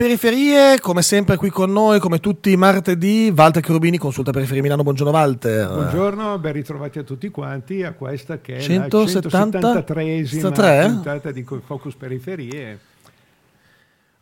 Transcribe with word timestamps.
Periferie, 0.00 0.80
come 0.80 1.02
sempre 1.02 1.36
qui 1.36 1.50
con 1.50 1.70
noi, 1.70 2.00
come 2.00 2.20
tutti 2.20 2.50
i 2.50 2.56
martedì, 2.56 3.30
Walter 3.36 3.62
Cherubini, 3.62 3.98
consulta 3.98 4.30
Periferie 4.30 4.62
Milano. 4.62 4.82
Buongiorno 4.82 5.12
Walter. 5.12 5.68
Buongiorno, 5.68 6.38
ben 6.38 6.54
ritrovati 6.54 7.00
a 7.00 7.02
tutti 7.02 7.28
quanti 7.28 7.82
a 7.82 7.92
questa 7.92 8.40
che 8.40 8.56
è 8.56 8.60
170? 8.60 9.60
la 9.60 9.80
173esima 9.80 10.86
puntata 10.86 11.30
di 11.30 11.44
Focus 11.44 11.96
Periferie. 11.96 12.78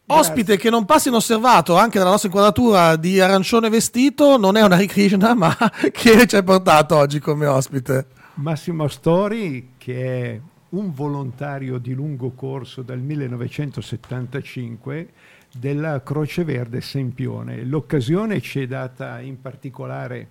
Ospite 0.06 0.56
che 0.56 0.68
non 0.68 0.84
passa 0.84 1.10
inosservato 1.10 1.76
anche 1.76 1.98
dalla 1.98 2.10
nostra 2.10 2.28
inquadratura 2.28 2.96
di 2.96 3.20
arancione 3.20 3.68
vestito, 3.68 4.36
non 4.36 4.56
è 4.56 4.64
una 4.64 4.74
Hare 4.74 4.86
Krishna, 4.86 5.32
ma 5.34 5.56
che 5.92 6.26
ci 6.26 6.34
hai 6.34 6.42
portato 6.42 6.96
oggi 6.96 7.20
come 7.20 7.46
ospite? 7.46 8.06
Massimo 8.34 8.88
Stori, 8.88 9.74
che 9.78 10.32
è 10.32 10.40
un 10.70 10.92
volontario 10.92 11.78
di 11.78 11.94
lungo 11.94 12.32
corso 12.32 12.82
dal 12.82 12.98
1975 12.98 15.10
della 15.58 16.02
Croce 16.02 16.44
Verde 16.44 16.80
Sempione. 16.80 17.64
L'occasione 17.64 18.40
ci 18.40 18.60
è 18.60 18.66
data 18.66 19.20
in 19.20 19.40
particolare 19.40 20.28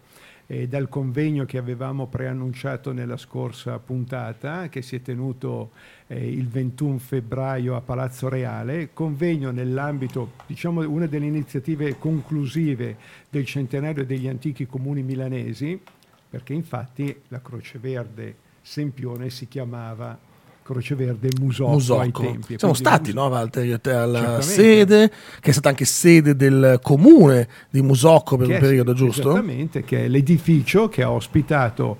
eh, 0.47 0.67
dal 0.69 0.87
convegno 0.87 1.43
che 1.43 1.57
avevamo 1.57 2.07
preannunciato 2.07 2.93
nella 2.93 3.17
scorsa 3.17 3.77
puntata, 3.79 4.69
che 4.69 4.81
si 4.81 4.95
è 4.95 5.01
tenuto 5.01 5.71
eh, 6.07 6.31
il 6.31 6.47
21 6.47 6.97
febbraio 6.99 7.75
a 7.75 7.81
Palazzo 7.81 8.29
Reale, 8.29 8.93
convegno 8.93 9.51
nell'ambito, 9.51 10.31
diciamo, 10.45 10.89
una 10.89 11.07
delle 11.07 11.25
iniziative 11.25 11.97
conclusive 11.97 12.95
del 13.29 13.45
centenario 13.45 14.05
degli 14.05 14.29
antichi 14.29 14.65
comuni 14.65 15.03
milanesi, 15.03 15.79
perché 16.29 16.53
infatti 16.53 17.13
la 17.27 17.41
Croce 17.41 17.79
Verde 17.79 18.35
Sempione 18.61 19.29
si 19.29 19.47
chiamava 19.47 20.26
Croce 20.67 20.95
Verde 20.95 21.29
Musocco, 21.39 21.71
Musocco. 21.71 22.01
ai 22.01 22.11
tempi. 22.11 22.55
Siamo 22.57 22.73
stati, 22.73 23.13
Mus- 23.13 23.23
no, 23.23 23.27
Walter, 23.29 23.79
alla 23.85 24.41
sede, 24.41 25.09
che 25.39 25.49
è 25.49 25.53
stata 25.53 25.69
anche 25.69 25.85
sede 25.85 26.35
del 26.35 26.81
comune 26.83 27.47
di 27.69 27.81
Musocco 27.81 28.35
per 28.35 28.47
che 28.47 28.53
un 28.55 28.59
periodo, 28.59 28.93
giusto? 28.93 29.29
Esattamente, 29.29 29.85
che 29.85 30.03
è 30.03 30.07
l'edificio 30.09 30.89
che 30.89 31.03
ha 31.03 31.11
ospitato 31.11 31.99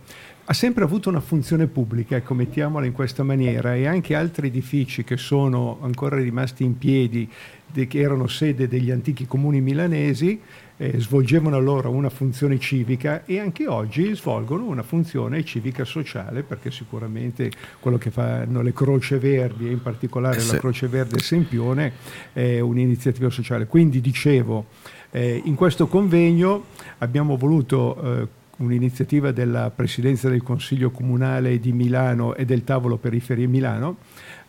ha 0.50 0.54
sempre 0.54 0.84
avuto 0.84 1.08
una 1.08 1.22
funzione 1.22 1.68
pubblica, 1.68 2.18
ecco, 2.18 2.34
mettiamola 2.34 2.86
in 2.86 2.92
questa 2.92 3.24
maniera, 3.24 3.74
e 3.74 3.86
anche 3.86 4.16
altri 4.16 4.48
edifici 4.48 5.06
che 5.06 5.16
sono 5.16 5.80
ancora 5.82 6.18
rimasti 6.18 6.64
in 6.64 6.78
piedi, 6.78 7.30
che 7.74 8.00
erano 8.00 8.28
sede 8.28 8.68
degli 8.68 8.92
antichi 8.92 9.26
comuni 9.26 9.62
milanesi, 9.62 10.40
eh, 10.78 11.00
svolgevano 11.00 11.56
allora 11.56 11.90
una 11.90 12.10
funzione 12.10 12.60
civica 12.60 13.26
e 13.26 13.40
anche 13.40 13.68
oggi 13.68 14.16
svolgono 14.16 14.66
una 14.66 14.84
funzione 14.84 15.44
civica 15.44 15.84
sociale 15.84 16.44
perché 16.44 16.72
sicuramente 16.72 17.52
quello 17.80 17.98
che 17.98 18.12
fanno 18.12 18.62
le 18.62 18.74
Croce 18.74 19.18
Verdi 19.18 19.68
e 19.68 19.72
in 19.72 19.82
particolare 19.82 20.40
sì. 20.40 20.54
la 20.54 20.60
Croce 20.60 20.88
Verde 20.88 21.20
Sempione 21.20 21.94
è 22.32 22.60
un'iniziativa 22.60 23.30
sociale. 23.30 23.66
Quindi 23.66 24.02
dicevo, 24.02 24.68
eh, 25.12 25.42
in 25.44 25.56
questo 25.56 25.88
convegno 25.88 26.66
abbiamo 27.00 27.38
voluto 27.38 28.22
eh, 28.22 28.28
un'iniziativa 28.58 29.32
della 29.32 29.72
Presidenza 29.72 30.30
del 30.30 30.44
Consiglio 30.44 30.92
Comunale 30.92 31.60
di 31.60 31.72
Milano 31.72 32.36
e 32.36 32.46
del 32.46 32.64
Tavolo 32.64 32.98
Periferie 32.98 33.48
Milano, 33.48 33.98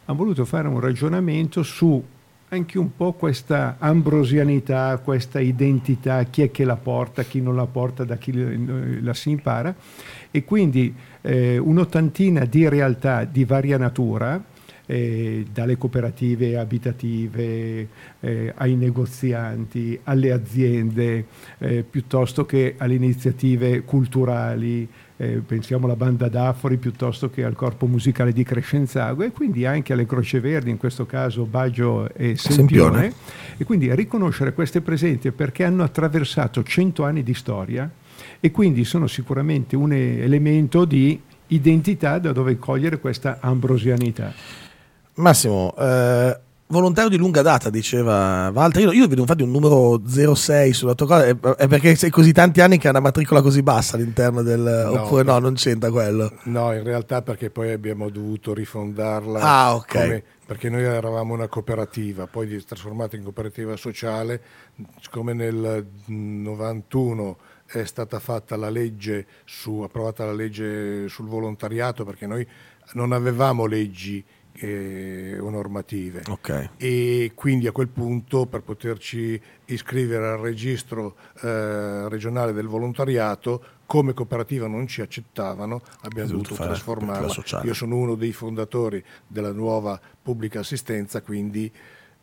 hanno 0.05 0.17
voluto 0.17 0.45
fare 0.45 0.69
un 0.69 0.81
ragionamento 0.81 1.63
su 1.63 2.03
anche 2.51 2.79
un 2.79 2.97
po' 2.97 3.13
questa 3.13 3.77
ambrosianità, 3.79 4.99
questa 5.03 5.39
identità, 5.39 6.23
chi 6.25 6.43
è 6.43 6.51
che 6.51 6.65
la 6.65 6.77
porta, 6.77 7.23
chi 7.23 7.43
non 7.43 7.55
la 7.55 7.67
porta, 7.67 8.05
da 8.05 8.17
chi 8.17 9.03
la 9.03 9.15
si 9.15 9.31
impara, 9.31 9.75
e 10.31 10.45
quindi 10.45 10.95
eh, 11.21 11.59
un'ottantina 11.59 12.45
di 12.45 12.69
realtà 12.69 13.25
di 13.25 13.45
varia 13.45 13.77
natura, 13.77 14.43
eh, 14.91 15.45
dalle 15.53 15.77
cooperative 15.77 16.57
abitative 16.57 17.89
eh, 18.21 18.53
ai 18.57 18.75
negozianti, 18.75 20.01
alle 20.05 20.33
aziende, 20.33 21.27
eh, 21.59 21.85
piuttosto 21.89 22.47
che 22.47 22.75
alle 22.79 22.95
iniziative 22.95 23.83
culturali, 23.83 24.89
eh, 25.19 25.43
pensiamo 25.45 25.85
alla 25.85 25.97
banda 25.97 26.29
d'Afori 26.29 26.79
piuttosto 26.79 27.29
che 27.29 27.45
al 27.45 27.55
corpo 27.55 27.87
musicale 27.87 28.33
di 28.33 28.45
Crescenzago 28.45 29.25
e 29.25 29.31
quindi 29.31 29.67
anche 29.67 29.93
alle 29.93 30.07
Croce 30.07 30.41
Verdi, 30.41 30.71
in 30.71 30.79
questo 30.79 31.05
caso 31.05 31.45
Baggio 31.45 32.09
e 32.15 32.37
Sempione, 32.37 33.01
Sempione. 33.01 33.13
e 33.59 33.65
quindi 33.65 33.95
riconoscere 33.95 34.55
queste 34.55 34.81
presenze 34.81 35.33
perché 35.33 35.65
hanno 35.65 35.83
attraversato 35.83 36.63
cento 36.63 37.05
anni 37.05 37.23
di 37.23 37.35
storia 37.35 37.91
e 38.41 38.51
quindi 38.51 38.85
sono 38.85 39.07
sicuramente 39.07 39.77
un 39.77 39.93
elemento 39.93 40.85
di 40.87 41.21
identità 41.49 42.19
da 42.19 42.33
dove 42.33 42.59
cogliere 42.59 42.99
questa 42.99 43.39
ambrosianità. 43.41 44.33
Massimo, 45.19 45.75
eh, 45.77 46.39
volontario 46.69 47.11
di 47.11 47.17
lunga 47.17 47.43
data, 47.43 47.71
diceva 47.71 48.51
Walter. 48.55 48.83
Io, 48.83 48.93
io 48.93 49.09
vedo 49.09 49.23
infatti 49.23 49.43
un 49.43 49.51
numero 49.51 50.01
06 50.07 50.73
sulla 50.73 50.95
tua 50.95 51.07
cosa, 51.07 51.27
è, 51.27 51.37
è, 51.37 51.67
perché 51.67 51.97
sei 51.97 52.11
così 52.11 52.33
tanti 52.33 52.61
anni 52.61 52.79
che 52.79 52.87
ha 52.87 52.91
una 52.91 53.01
matricola 53.01 53.43
così 53.43 53.63
bassa 53.63 53.97
all'interno 53.97 54.43
del... 54.43 54.61
No, 54.61 55.03
oppure 55.03 55.25
no, 55.25 55.39
non 55.41 55.55
c'entra 55.55 55.91
quello? 55.91 56.33
No, 56.45 56.73
in 56.73 56.85
realtà 56.85 57.23
perché 57.23 57.51
poi 57.51 57.73
abbiamo 57.73 58.11
dovuto 58.11 58.55
rifondarla. 58.55 59.41
Ah, 59.41 59.75
ok. 59.75 59.93
Come, 59.93 60.23
perché 60.47 60.71
noi 60.71 60.85
eravamo 60.85 61.35
una 61.35 61.49
cooperativa, 61.49 62.27
poi 62.29 62.65
trasformata 62.65 63.17
in 63.17 63.23
cooperativa 63.23 63.77
sociale, 63.77 64.41
siccome 65.01 65.33
nel 65.33 65.85
91 66.07 67.37
è 67.67 67.85
stata 67.85 68.19
fatta 68.19 68.57
la 68.57 68.71
legge 68.71 69.27
su, 69.45 69.81
approvata 69.81 70.25
la 70.25 70.33
legge 70.33 71.09
sul 71.09 71.27
volontariato, 71.27 72.05
perché 72.05 72.27
noi 72.27 72.47
non 72.93 73.13
avevamo 73.13 73.67
leggi 73.67 74.25
eh, 74.61 75.39
o 75.39 75.51
normative. 75.51 76.23
Okay. 76.29 76.71
E 76.77 77.33
quindi 77.35 77.67
a 77.67 77.73
quel 77.73 77.89
punto 77.89 78.47
per 78.47 78.63
poterci 78.63 79.41
iscrivere 79.67 80.29
al 80.29 80.39
registro 80.39 81.17
eh, 81.43 82.09
regionale 82.09 82.53
del 82.53 82.67
volontariato, 82.67 83.63
come 83.87 84.13
cooperativa 84.13 84.67
non 84.67 84.87
ci 84.87 85.01
accettavano, 85.01 85.81
abbiamo 86.03 86.31
dovuto 86.31 86.55
trasformarla. 86.55 87.63
Io 87.65 87.75
sono 87.75 87.97
uno 87.97 88.15
dei 88.15 88.33
fondatori 88.33 89.03
della 89.27 89.53
nuova 89.53 89.99
pubblica 90.23 90.61
assistenza, 90.61 91.23
quindi 91.23 91.73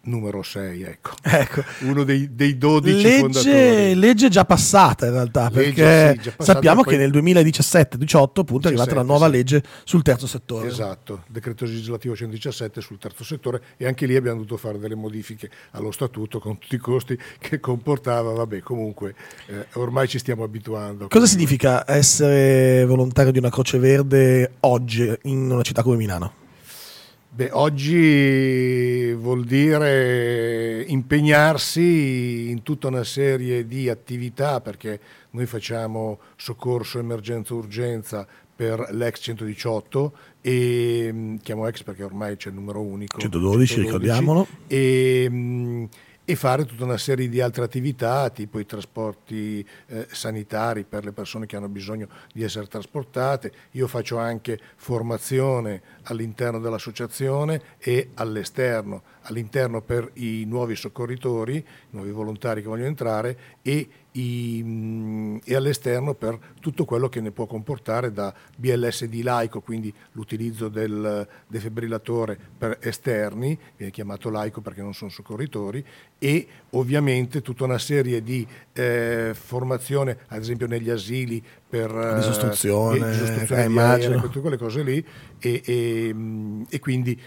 numero 0.06 0.42
6, 0.42 0.82
ecco. 0.84 1.12
ecco. 1.22 1.64
Uno 1.82 2.04
dei, 2.04 2.34
dei 2.34 2.58
12 2.58 2.96
legge, 2.96 3.20
fondatori. 3.20 3.96
Legge 3.96 4.30
già 4.30 4.46
passata 4.46 5.06
in 5.06 5.12
realtà, 5.14 5.50
perché 5.50 6.18
sì, 6.22 6.32
sappiamo 6.40 6.84
che 6.84 6.98
nel 6.98 7.12
2017-18 7.12 8.40
appunto 8.40 8.68
è 8.68 8.72
arrivata 8.72 8.96
la 8.96 9.04
nuova 9.04 9.26
sì. 9.26 9.32
legge 9.32 9.64
sul 9.84 10.02
terzo 10.02 10.28
settore. 10.28 10.68
Esatto, 10.68 11.24
decreto 11.28 11.66
legislativo 11.66 12.16
117 12.16 12.82
sul 12.82 12.98
terzo 12.98 13.24
settore 13.24 13.62
e 13.78 13.86
anche 13.86 14.06
lì 14.06 14.16
abbiamo 14.16 14.38
dovuto 14.38 14.58
fare 14.58 14.80
delle 14.80 14.96
modifiche 14.96 15.50
allo 15.72 15.92
statuto 15.92 16.40
con 16.40 16.58
tutti 16.58 16.76
i 16.76 16.80
costi 16.80 17.18
che 17.40 17.60
comportava, 17.60 18.32
vabbè 18.32 18.62
comunque 18.62 19.16
eh, 19.48 19.68
ormai 19.74 20.08
ci 20.08 20.20
stiamo 20.20 20.44
abituando. 20.44 21.08
Cosa 21.08 21.26
significa 21.26 21.90
essere 21.90 22.86
volontario 22.86 23.32
di 23.32 23.38
una 23.38 23.50
Croce 23.50 23.78
Verde 23.78 24.54
oggi 24.62 25.12
in 25.24 25.50
una 25.52 25.62
città 25.62 25.84
come 25.84 25.96
Milano? 25.96 26.44
Beh, 27.36 27.50
oggi 27.52 29.12
vuol 29.12 29.44
dire 29.44 30.86
impegnarsi 30.88 32.50
in 32.50 32.64
tutta 32.64 32.88
una 32.88 33.04
serie 33.04 33.68
di 33.68 33.90
attività 33.90 34.62
perché 34.62 34.98
noi 35.32 35.46
facciamo 35.46 36.20
soccorso, 36.38 36.98
emergenza, 36.98 37.54
urgenza 37.54 38.26
per 38.56 38.88
l'ex 38.92 39.20
118 39.20 40.14
e 40.40 41.10
mm, 41.12 41.36
chiamo 41.44 41.68
ex 41.68 41.84
perché 41.84 42.06
ormai 42.06 42.38
c'è 42.38 42.48
il 42.48 42.56
numero 42.56 42.80
unico. 42.80 43.20
112, 43.20 43.68
112 43.68 43.82
ricordiamolo 43.82 44.48
e, 44.68 45.28
mm, 45.30 45.84
e 46.26 46.36
fare 46.36 46.66
tutta 46.66 46.84
una 46.84 46.98
serie 46.98 47.30
di 47.30 47.40
altre 47.40 47.64
attività, 47.64 48.30
tipo 48.32 48.60
i 48.60 48.66
trasporti 48.66 49.66
eh, 49.86 50.08
sanitari 50.10 50.84
per 50.84 51.06
le 51.06 51.12
persone 51.12 51.46
che 51.46 51.56
hanno 51.56 51.70
bisogno 51.70 52.08
di 52.34 52.42
essere 52.42 52.66
trasportate. 52.66 53.52
Io 53.72 53.88
faccio 53.88 54.18
anche 54.18 54.60
formazione 54.76 55.82
all'interno 56.04 56.60
dell'associazione 56.60 57.62
e 57.78 58.10
all'esterno, 58.16 59.04
all'interno 59.22 59.82
per 59.82 60.10
i 60.14 60.46
nuovi 60.46 60.76
soccorritori, 60.76 61.58
i 61.58 61.66
nuovi 61.92 62.10
volontari 62.10 62.62
che 62.62 62.68
vogliono 62.68 62.88
entrare 62.88 63.38
e 63.62 63.88
i, 64.16 64.62
mm, 64.64 65.38
e 65.44 65.56
all'esterno 65.56 66.14
per 66.14 66.38
tutto 66.60 66.86
quello 66.86 67.10
che 67.10 67.22
ne 67.22 67.32
può 67.32 67.46
comportare 67.46 68.12
da 68.12 68.34
BLS 68.56 69.06
di 69.06 69.22
laico, 69.22 69.62
quindi 69.62 69.94
l'utilizzo 70.14 70.68
del 70.68 71.28
defibrillatore 71.48 72.38
per 72.58 72.78
esterni, 72.82 73.58
viene 73.78 73.92
chiamato 73.92 74.30
laico 74.30 74.62
perché 74.62 74.82
non 74.82 74.94
sono 74.94 75.10
soccorritori, 75.10 75.84
e 76.18 76.48
ovviamente 76.72 77.42
tutta 77.42 77.64
una 77.64 77.78
serie 77.78 78.22
di 78.22 78.46
eh, 78.74 79.32
formazione, 79.34 80.18
ad 80.28 80.42
esempio 80.42 80.68
negli 80.68 80.90
asili 80.90 81.44
per 81.68 81.92
eh, 81.92 82.16
disostruzione, 82.16 83.48
eh, 83.50 83.64
immagino. 83.64 84.22
tutte 84.22 84.40
quelle 84.40 84.58
cose 84.58 84.84
lì, 84.84 85.06
e, 85.40 85.62
e, 85.66 86.12
mm, 86.14 86.64
e 86.70 86.80
quindi 86.80 87.20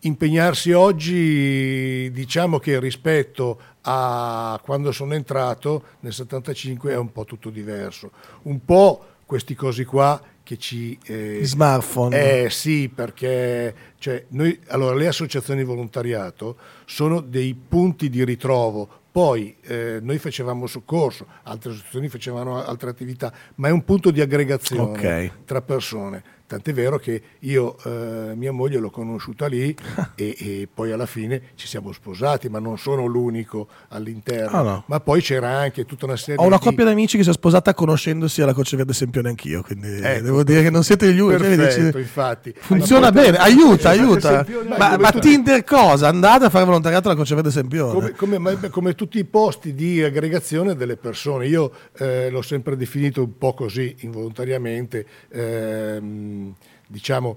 impegnarsi 0.00 0.72
oggi, 0.72 2.10
diciamo 2.12 2.58
che 2.58 2.78
rispetto 2.78 3.60
a 3.82 4.58
quando 4.62 4.92
sono 4.92 5.14
entrato 5.14 5.82
nel 6.00 6.12
75 6.12 6.92
è 6.92 6.96
un 6.96 7.12
po' 7.12 7.24
tutto 7.24 7.50
diverso. 7.50 8.10
Un 8.42 8.64
po' 8.64 9.04
questi 9.26 9.54
cosi 9.54 9.84
qua 9.84 10.20
che 10.42 10.56
ci... 10.56 10.98
Eh, 11.04 11.40
smartphone. 11.42 12.44
Eh 12.44 12.50
sì, 12.50 12.90
perché 12.92 13.74
cioè, 13.98 14.24
noi, 14.28 14.58
allora, 14.68 14.94
le 14.94 15.06
associazioni 15.06 15.60
di 15.60 15.66
volontariato 15.66 16.56
sono 16.84 17.20
dei 17.20 17.54
punti 17.54 18.08
di 18.08 18.24
ritrovo. 18.24 18.98
Poi 19.12 19.56
eh, 19.62 19.98
noi 20.00 20.18
facevamo 20.18 20.66
soccorso, 20.68 21.26
altre 21.42 21.70
associazioni 21.70 22.08
facevano 22.08 22.64
altre 22.64 22.90
attività, 22.90 23.32
ma 23.56 23.68
è 23.68 23.72
un 23.72 23.84
punto 23.84 24.12
di 24.12 24.20
aggregazione 24.20 24.98
okay. 24.98 25.32
tra 25.44 25.60
persone 25.62 26.38
Tant'è 26.50 26.72
vero 26.72 26.98
che 26.98 27.22
io, 27.40 27.76
eh, 27.84 28.34
mia 28.34 28.50
moglie 28.50 28.80
l'ho 28.80 28.90
conosciuta 28.90 29.46
lì 29.46 29.72
e, 30.16 30.34
e, 30.36 30.68
poi 30.74 30.90
alla 30.90 31.06
fine 31.06 31.40
ci 31.54 31.68
siamo 31.68 31.92
sposati, 31.92 32.48
ma 32.48 32.58
non 32.58 32.76
sono 32.76 33.06
l'unico 33.06 33.68
all'interno. 33.90 34.58
Ah, 34.58 34.62
no. 34.62 34.82
Ma 34.86 34.98
poi 34.98 35.20
c'era 35.20 35.48
anche 35.48 35.84
tutta 35.84 36.06
una 36.06 36.16
serie 36.16 36.34
di... 36.34 36.42
Ho 36.42 36.46
una 36.46 36.58
coppia 36.58 36.84
di 36.86 36.90
amici 36.90 37.16
che 37.16 37.22
si 37.22 37.30
è 37.30 37.32
sposata 37.32 37.72
conoscendosi 37.72 38.42
alla 38.42 38.52
Croce 38.52 38.76
Verde 38.76 38.94
Sempione 38.94 39.28
anch'io, 39.28 39.62
quindi 39.62 40.00
ecco, 40.02 40.24
devo 40.24 40.42
dire 40.42 40.62
che 40.62 40.70
non 40.70 40.82
siete 40.82 41.12
gli 41.12 41.20
unici. 41.20 41.38
Perfetto, 41.38 41.98
infatti. 41.98 42.52
Funziona 42.56 43.12
bene, 43.12 43.36
aiuta, 43.36 43.90
aiuta. 43.90 44.44
Ma, 44.76 44.96
ma 44.96 45.12
Tinder 45.12 45.62
cosa? 45.62 46.08
Andate 46.08 46.46
a 46.46 46.50
fare 46.50 46.64
volontariato 46.64 47.06
alla 47.06 47.16
Croce 47.16 47.36
Verde 47.36 47.52
Sempione. 47.52 48.10
Come, 48.16 48.40
come, 48.40 48.70
come, 48.70 48.94
tutti 48.96 49.18
i 49.18 49.24
posti 49.24 49.72
di 49.72 50.02
aggregazione 50.02 50.74
delle 50.74 50.96
persone. 50.96 51.46
Io 51.46 51.70
eh, 51.96 52.28
l'ho 52.28 52.42
sempre 52.42 52.76
definito 52.76 53.22
un 53.22 53.38
po' 53.38 53.54
così, 53.54 53.94
involontariamente. 54.00 55.06
Ehm, 55.30 56.39
diciamo, 56.86 57.36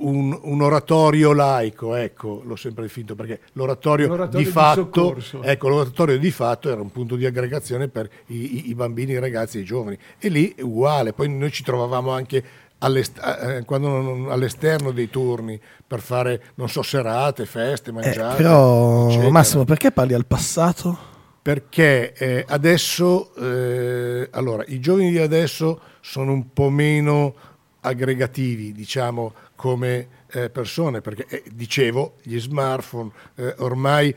un, 0.00 0.38
un, 0.42 0.62
oratorio 0.62 1.32
laico, 1.32 1.94
ecco, 1.94 2.42
l'ho 2.44 2.56
sempre 2.56 2.84
definito 2.84 3.14
perché 3.14 3.40
l'oratorio, 3.52 4.08
l'oratorio 4.08 4.44
di, 4.46 4.50
fatto, 4.50 5.16
ecco, 5.42 5.68
l'oratorio 5.68 6.18
di 6.18 6.30
fatto 6.30 6.70
era 6.70 6.80
un 6.80 6.90
punto 6.90 7.16
di 7.16 7.26
aggregazione 7.26 7.88
per 7.88 8.08
i, 8.26 8.68
i, 8.70 8.74
bambini, 8.74 9.12
i 9.12 9.18
ragazzi 9.18 9.58
e 9.58 9.60
i 9.60 9.64
giovani. 9.64 9.98
E 10.18 10.28
lì 10.28 10.54
è 10.54 10.62
uguale, 10.62 11.12
poi 11.12 11.28
noi 11.28 11.50
ci 11.50 11.62
trovavamo 11.62 12.10
anche 12.10 12.42
all'est- 12.78 13.18
eh, 13.18 13.64
non, 13.78 14.28
all'esterno 14.30 14.90
dei 14.90 15.10
turni 15.10 15.60
per 15.86 16.00
fare, 16.00 16.42
non 16.54 16.68
so, 16.68 16.82
serate, 16.82 17.46
feste, 17.46 17.92
mangiare. 17.92 18.34
Eh, 18.34 18.36
però, 18.36 19.08
eccetera. 19.08 19.30
Massimo, 19.30 19.64
perché 19.64 19.92
parli 19.92 20.14
al 20.14 20.26
passato? 20.26 21.08
Perché 21.42 22.12
eh, 22.12 22.44
adesso, 22.48 23.34
eh, 23.34 24.28
allora, 24.30 24.62
i 24.66 24.78
giovani 24.78 25.10
di 25.10 25.18
adesso 25.18 25.80
sono 26.00 26.32
un 26.32 26.52
po' 26.52 26.70
meno 26.70 27.34
aggregativi, 27.80 28.72
diciamo, 28.72 29.32
come 29.54 30.08
eh, 30.32 30.50
persone, 30.50 31.00
perché 31.00 31.26
eh, 31.28 31.42
dicevo, 31.52 32.16
gli 32.22 32.38
smartphone 32.38 33.10
eh, 33.36 33.54
ormai 33.58 34.14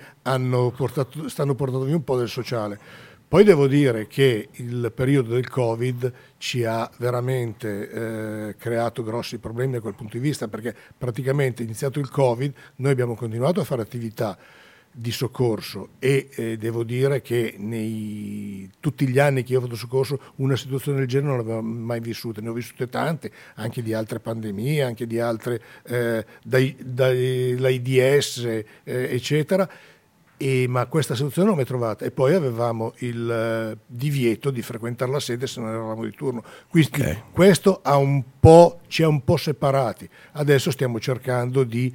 portato, 0.75 1.27
stanno 1.29 1.55
portando 1.55 1.85
via 1.85 1.95
un 1.95 2.03
po' 2.03 2.17
del 2.17 2.29
sociale. 2.29 2.79
Poi 3.33 3.43
devo 3.43 3.65
dire 3.65 4.05
che 4.05 4.49
il 4.51 4.91
periodo 4.93 5.33
del 5.33 5.49
Covid 5.49 6.13
ci 6.37 6.65
ha 6.65 6.87
veramente 6.97 7.89
eh, 8.49 8.55
creato 8.57 9.01
grossi 9.01 9.39
problemi 9.39 9.73
da 9.73 9.79
quel 9.79 9.95
punto 9.95 10.17
di 10.17 10.23
vista, 10.23 10.47
perché 10.47 10.75
praticamente 10.95 11.63
iniziato 11.63 11.99
il 11.99 12.11
Covid 12.11 12.53
noi 12.75 12.91
abbiamo 12.91 13.15
continuato 13.15 13.59
a 13.59 13.63
fare 13.63 13.81
attività 13.81 14.37
di 14.95 15.11
soccorso 15.11 15.89
e 15.97 16.29
eh, 16.35 16.57
devo 16.57 16.83
dire 16.83 17.21
che 17.21 17.55
nei 17.57 18.69
tutti 18.79 19.07
gli 19.07 19.17
anni 19.17 19.43
che 19.43 19.53
io 19.53 19.57
ho 19.57 19.61
fatto 19.63 19.75
soccorso 19.75 20.19
una 20.35 20.55
situazione 20.55 20.99
del 20.99 21.07
genere 21.07 21.29
non 21.29 21.37
l'avevo 21.37 21.61
mai 21.63 21.99
vissuta, 21.99 22.41
ne 22.41 22.49
ho 22.49 22.53
vissute 22.53 22.87
tante, 22.87 23.31
anche 23.55 23.81
di 23.81 23.93
altre 23.93 24.19
pandemie, 24.19 24.83
anche 24.83 25.07
di 25.07 25.19
altre, 25.19 25.61
eh, 25.87 26.23
dai, 26.43 26.75
dall'AIDS 26.79 28.45
eh, 28.45 28.65
eccetera, 28.83 29.67
e, 30.37 30.67
ma 30.67 30.85
questa 30.85 31.15
situazione 31.15 31.47
non 31.47 31.57
l'ho 31.57 31.63
mai 31.63 31.69
trovata. 31.69 32.05
E 32.05 32.11
poi 32.11 32.35
avevamo 32.35 32.93
il 32.97 33.29
eh, 33.29 33.77
divieto 33.87 34.51
di 34.51 34.61
frequentare 34.61 35.11
la 35.11 35.19
sede 35.19 35.47
se 35.47 35.59
non 35.59 35.69
eravamo 35.69 36.03
di 36.03 36.11
turno, 36.11 36.43
quindi 36.69 37.01
okay. 37.01 37.23
questo 37.31 37.79
ha 37.81 37.97
un 37.97 38.23
ci 38.87 39.01
ha 39.01 39.07
un 39.07 39.23
po' 39.23 39.37
separati, 39.37 40.07
adesso 40.33 40.69
stiamo 40.69 40.99
cercando 40.99 41.63
di 41.63 41.91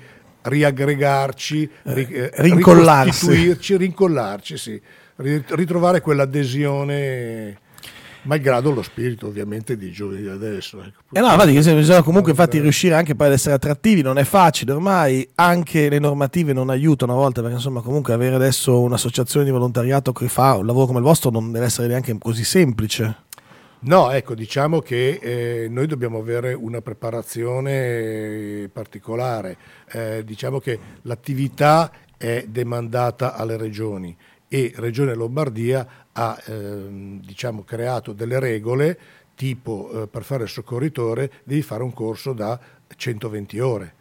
riaggregarci, 0.48 1.70
ri, 1.84 2.06
eh, 2.06 2.30
rincollarci. 2.34 3.76
rincollarci, 3.76 4.56
sì, 4.56 4.80
ritrovare 5.16 6.00
quell'adesione 6.00 7.58
malgrado 8.22 8.70
lo 8.70 8.82
spirito 8.82 9.26
ovviamente 9.26 9.76
di 9.76 9.90
giovani 9.90 10.20
di 10.20 10.28
adesso. 10.28 10.82
Ecco. 10.82 11.00
Eh 11.12 11.20
no, 11.20 11.30
infatti, 11.32 11.52
bisogna 11.52 12.02
comunque 12.02 12.32
infatti 12.32 12.60
riuscire 12.60 12.94
anche 12.94 13.14
poi 13.14 13.28
ad 13.28 13.32
essere 13.32 13.54
attrattivi, 13.54 14.02
non 14.02 14.18
è 14.18 14.24
facile 14.24 14.72
ormai, 14.72 15.26
anche 15.36 15.88
le 15.88 15.98
normative 15.98 16.52
non 16.52 16.70
aiutano 16.70 17.12
a 17.12 17.16
volte, 17.16 17.40
perché 17.40 17.56
insomma 17.56 17.80
comunque 17.80 18.12
avere 18.12 18.34
adesso 18.34 18.80
un'associazione 18.80 19.44
di 19.44 19.50
volontariato 19.50 20.12
che 20.12 20.28
fa 20.28 20.56
un 20.56 20.66
lavoro 20.66 20.86
come 20.86 20.98
il 20.98 21.04
vostro 21.04 21.30
non 21.30 21.50
deve 21.52 21.66
essere 21.66 21.88
neanche 21.88 22.16
così 22.18 22.44
semplice. 22.44 23.26
No, 23.80 24.10
ecco, 24.10 24.34
diciamo 24.34 24.80
che 24.80 25.20
eh, 25.22 25.68
noi 25.68 25.86
dobbiamo 25.86 26.18
avere 26.18 26.52
una 26.52 26.80
preparazione 26.80 28.68
particolare. 28.72 29.56
Eh, 29.92 30.24
diciamo 30.24 30.58
che 30.58 30.78
l'attività 31.02 31.92
è 32.16 32.44
demandata 32.48 33.36
alle 33.36 33.56
regioni 33.56 34.16
e 34.48 34.72
Regione 34.74 35.14
Lombardia 35.14 36.06
ha 36.10 36.42
eh, 36.44 37.20
diciamo, 37.22 37.62
creato 37.62 38.12
delle 38.12 38.40
regole 38.40 38.98
tipo 39.36 40.02
eh, 40.02 40.06
per 40.08 40.24
fare 40.24 40.42
il 40.42 40.48
soccorritore 40.48 41.30
devi 41.44 41.62
fare 41.62 41.84
un 41.84 41.92
corso 41.92 42.32
da 42.32 42.58
120 42.96 43.60
ore. 43.60 43.94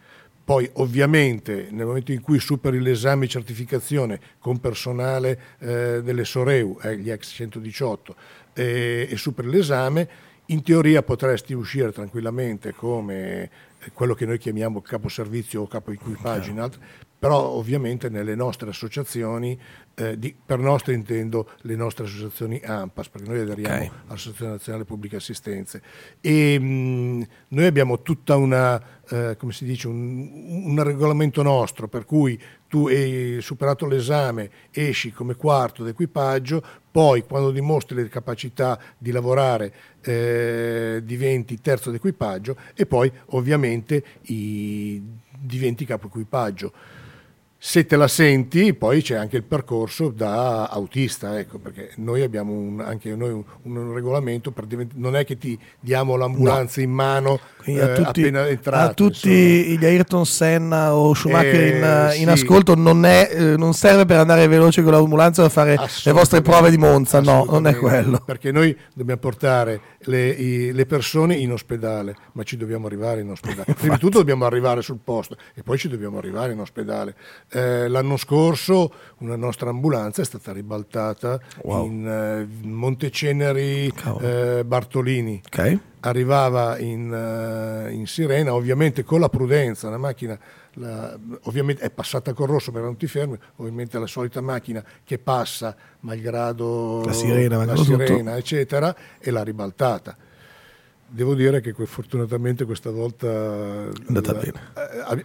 Poi 0.43 0.67
ovviamente 0.75 1.67
nel 1.71 1.85
momento 1.85 2.13
in 2.13 2.21
cui 2.21 2.39
superi 2.39 2.79
l'esame 2.79 3.25
di 3.25 3.31
certificazione 3.31 4.19
con 4.39 4.59
personale 4.59 5.39
eh, 5.59 6.01
delle 6.01 6.23
Soreu, 6.23 6.79
eh, 6.81 6.97
gli 6.97 7.11
ex 7.11 7.33
118, 7.33 8.15
e, 8.57 9.07
e 9.09 9.17
superi 9.17 9.49
l'esame, 9.49 10.09
in 10.47 10.63
teoria 10.63 11.03
potresti 11.03 11.53
uscire 11.53 11.91
tranquillamente 11.91 12.73
come 12.73 13.49
quello 13.93 14.13
che 14.13 14.25
noi 14.25 14.37
chiamiamo 14.37 14.81
capo 14.81 15.07
servizio 15.07 15.61
o 15.61 15.67
capo 15.67 15.91
equipaggio, 15.91 16.51
okay. 16.51 16.69
però 17.19 17.37
ovviamente 17.49 18.09
nelle 18.09 18.35
nostre 18.35 18.69
associazioni, 18.69 19.59
eh, 19.95 20.17
di, 20.17 20.35
per 20.45 20.59
nostre 20.59 20.93
intendo 20.93 21.51
le 21.61 21.75
nostre 21.75 22.05
associazioni 22.05 22.59
AMPAS, 22.63 23.09
perché 23.09 23.27
noi 23.29 23.39
aderiamo 23.41 23.75
okay. 23.75 23.91
all'Associazione 24.07 24.51
Nazionale 24.51 24.85
Pubbliche 24.85 25.17
Assistenze 25.17 25.81
e 26.21 26.59
mh, 26.59 27.27
noi 27.49 27.65
abbiamo 27.65 28.01
tutta 28.01 28.35
una, 28.35 28.81
eh, 29.07 29.35
come 29.37 29.51
si 29.51 29.65
dice, 29.65 29.87
un, 29.87 30.65
un 30.65 30.83
regolamento 30.83 31.43
nostro 31.43 31.87
per 31.87 32.05
cui 32.05 32.39
tu 32.67 32.87
hai 32.87 33.37
superato 33.41 33.85
l'esame, 33.85 34.49
esci 34.71 35.11
come 35.11 35.35
quarto 35.35 35.83
d'equipaggio, 35.83 36.63
poi 36.91 37.23
quando 37.23 37.51
dimostri 37.51 37.95
le 37.95 38.09
capacità 38.09 38.79
di 38.97 39.11
lavorare 39.11 39.73
eh, 40.01 41.01
diventi 41.03 41.59
terzo 41.61 41.91
d'equipaggio 41.91 42.57
e 42.73 42.85
poi 42.85 43.11
ovviamente 43.27 44.03
i, 44.23 45.01
diventi 45.39 45.85
capo 45.85 46.07
equipaggio 46.07 46.73
se 47.59 47.87
te 47.87 47.95
la 47.95 48.07
senti, 48.07 48.73
poi 48.75 49.01
c'è 49.01 49.15
anche 49.15 49.35
il 49.35 49.43
percorso 49.43 50.09
da 50.09 50.65
autista, 50.65 51.39
ecco, 51.39 51.57
perché 51.57 51.91
noi 51.95 52.21
abbiamo 52.21 52.53
un, 52.53 52.79
anche 52.81 53.15
noi 53.15 53.31
un, 53.31 53.43
un 53.63 53.93
regolamento, 53.93 54.51
per 54.51 54.65
divent- 54.65 54.93
non 54.93 55.15
è 55.15 55.25
che 55.25 55.39
ti 55.39 55.57
diamo 55.79 56.15
l'ambulanza 56.15 56.79
no. 56.81 56.87
in 56.87 56.91
mano 56.93 57.39
eh, 57.63 57.81
a 57.81 57.93
tutti, 57.93 58.21
appena 58.21 58.47
entrato. 58.47 58.91
A 58.91 58.93
tutti 58.93 59.29
insomma. 59.29 59.79
gli 59.79 59.85
Ayrton 59.85 60.25
Senna 60.27 60.95
o 60.95 61.15
Schumacher 61.15 61.55
eh, 61.55 61.67
in, 61.67 62.11
sì. 62.11 62.21
in, 62.21 62.29
ascolto 62.29 62.75
non, 62.75 63.05
è, 63.05 63.29
eh, 63.31 63.57
non, 63.57 63.73
serve 63.73 64.05
per 64.05 64.19
andare 64.19 64.47
veloce 64.47 64.83
con 64.83 64.91
l'ambulanza 64.91 65.43
a 65.43 65.49
fare 65.49 65.77
le 66.03 66.11
vostre 66.11 66.43
prove 66.43 66.69
di 66.69 66.77
Monza, 66.77 67.21
no, 67.21 67.43
non 67.49 67.65
è 67.65 67.75
quello. 67.75 68.21
Perché 68.23 68.51
noi 68.51 68.77
dobbiamo 68.93 69.19
portare 69.19 69.81
le, 70.01 70.29
i, 70.29 70.71
le, 70.73 70.85
persone 70.85 71.35
in 71.35 71.51
ospedale, 71.51 72.15
ma 72.33 72.43
ci 72.43 72.55
dobbiamo 72.55 72.85
arrivare 72.85 73.21
in 73.21 73.31
ospedale. 73.31 73.73
Prima 73.77 73.95
di 73.95 73.99
tutto 73.99 74.19
dobbiamo 74.19 74.45
arrivare 74.45 74.83
sul 74.83 74.99
posto 75.03 75.35
e 75.55 75.63
poi 75.63 75.79
ci 75.79 75.89
dobbiamo 75.89 76.19
arrivare 76.19 76.53
in 76.53 76.59
ospedale 76.59 77.15
eh, 77.49 77.87
l'anno 77.87 78.17
scorso 78.17 78.91
una 79.19 79.35
nostra 79.35 79.69
ambulanza 79.69 80.21
è 80.21 80.25
stata 80.25 80.51
ribaltata 80.51 81.39
wow. 81.63 81.85
in 81.85 82.07
eh, 82.07 82.67
Monteceneri 82.67 83.91
eh, 84.21 84.63
Bartolini. 84.65 85.41
Okay. 85.45 85.79
Arrivava 86.01 86.77
in, 86.77 87.11
uh, 87.11 87.91
in, 87.91 88.05
sirena, 88.05 88.53
ovviamente 88.53 89.03
con 89.03 89.19
la 89.19 89.27
prudenza, 89.27 89.89
la 89.89 89.97
macchina 89.97 90.39
la, 90.73 91.17
ovviamente 91.43 91.81
è 91.81 91.89
passata 91.89 92.33
col 92.33 92.47
rosso 92.47 92.71
per 92.71 92.83
non 92.83 92.95
ti 92.95 93.07
fermi, 93.07 93.37
ovviamente 93.57 93.99
la 93.99 94.05
solita 94.05 94.39
macchina 94.39 94.81
che 95.03 95.17
passa 95.17 95.75
malgrado 96.01 97.03
la 97.03 97.11
sirena, 97.11 97.65
la 97.65 97.75
sirena 97.75 98.37
eccetera, 98.37 98.95
e 99.19 99.31
l'ha 99.31 99.43
ribaltata. 99.43 100.15
Devo 101.09 101.33
dire 101.33 101.59
che 101.61 101.73
fortunatamente 101.85 102.63
questa 102.63 102.91
volta 102.91 103.27
è 103.27 103.89
andata 104.07 104.33
la, 104.33 104.39
bene. 104.39 104.61
Eh, 104.75 104.87
Ah, 105.07 105.17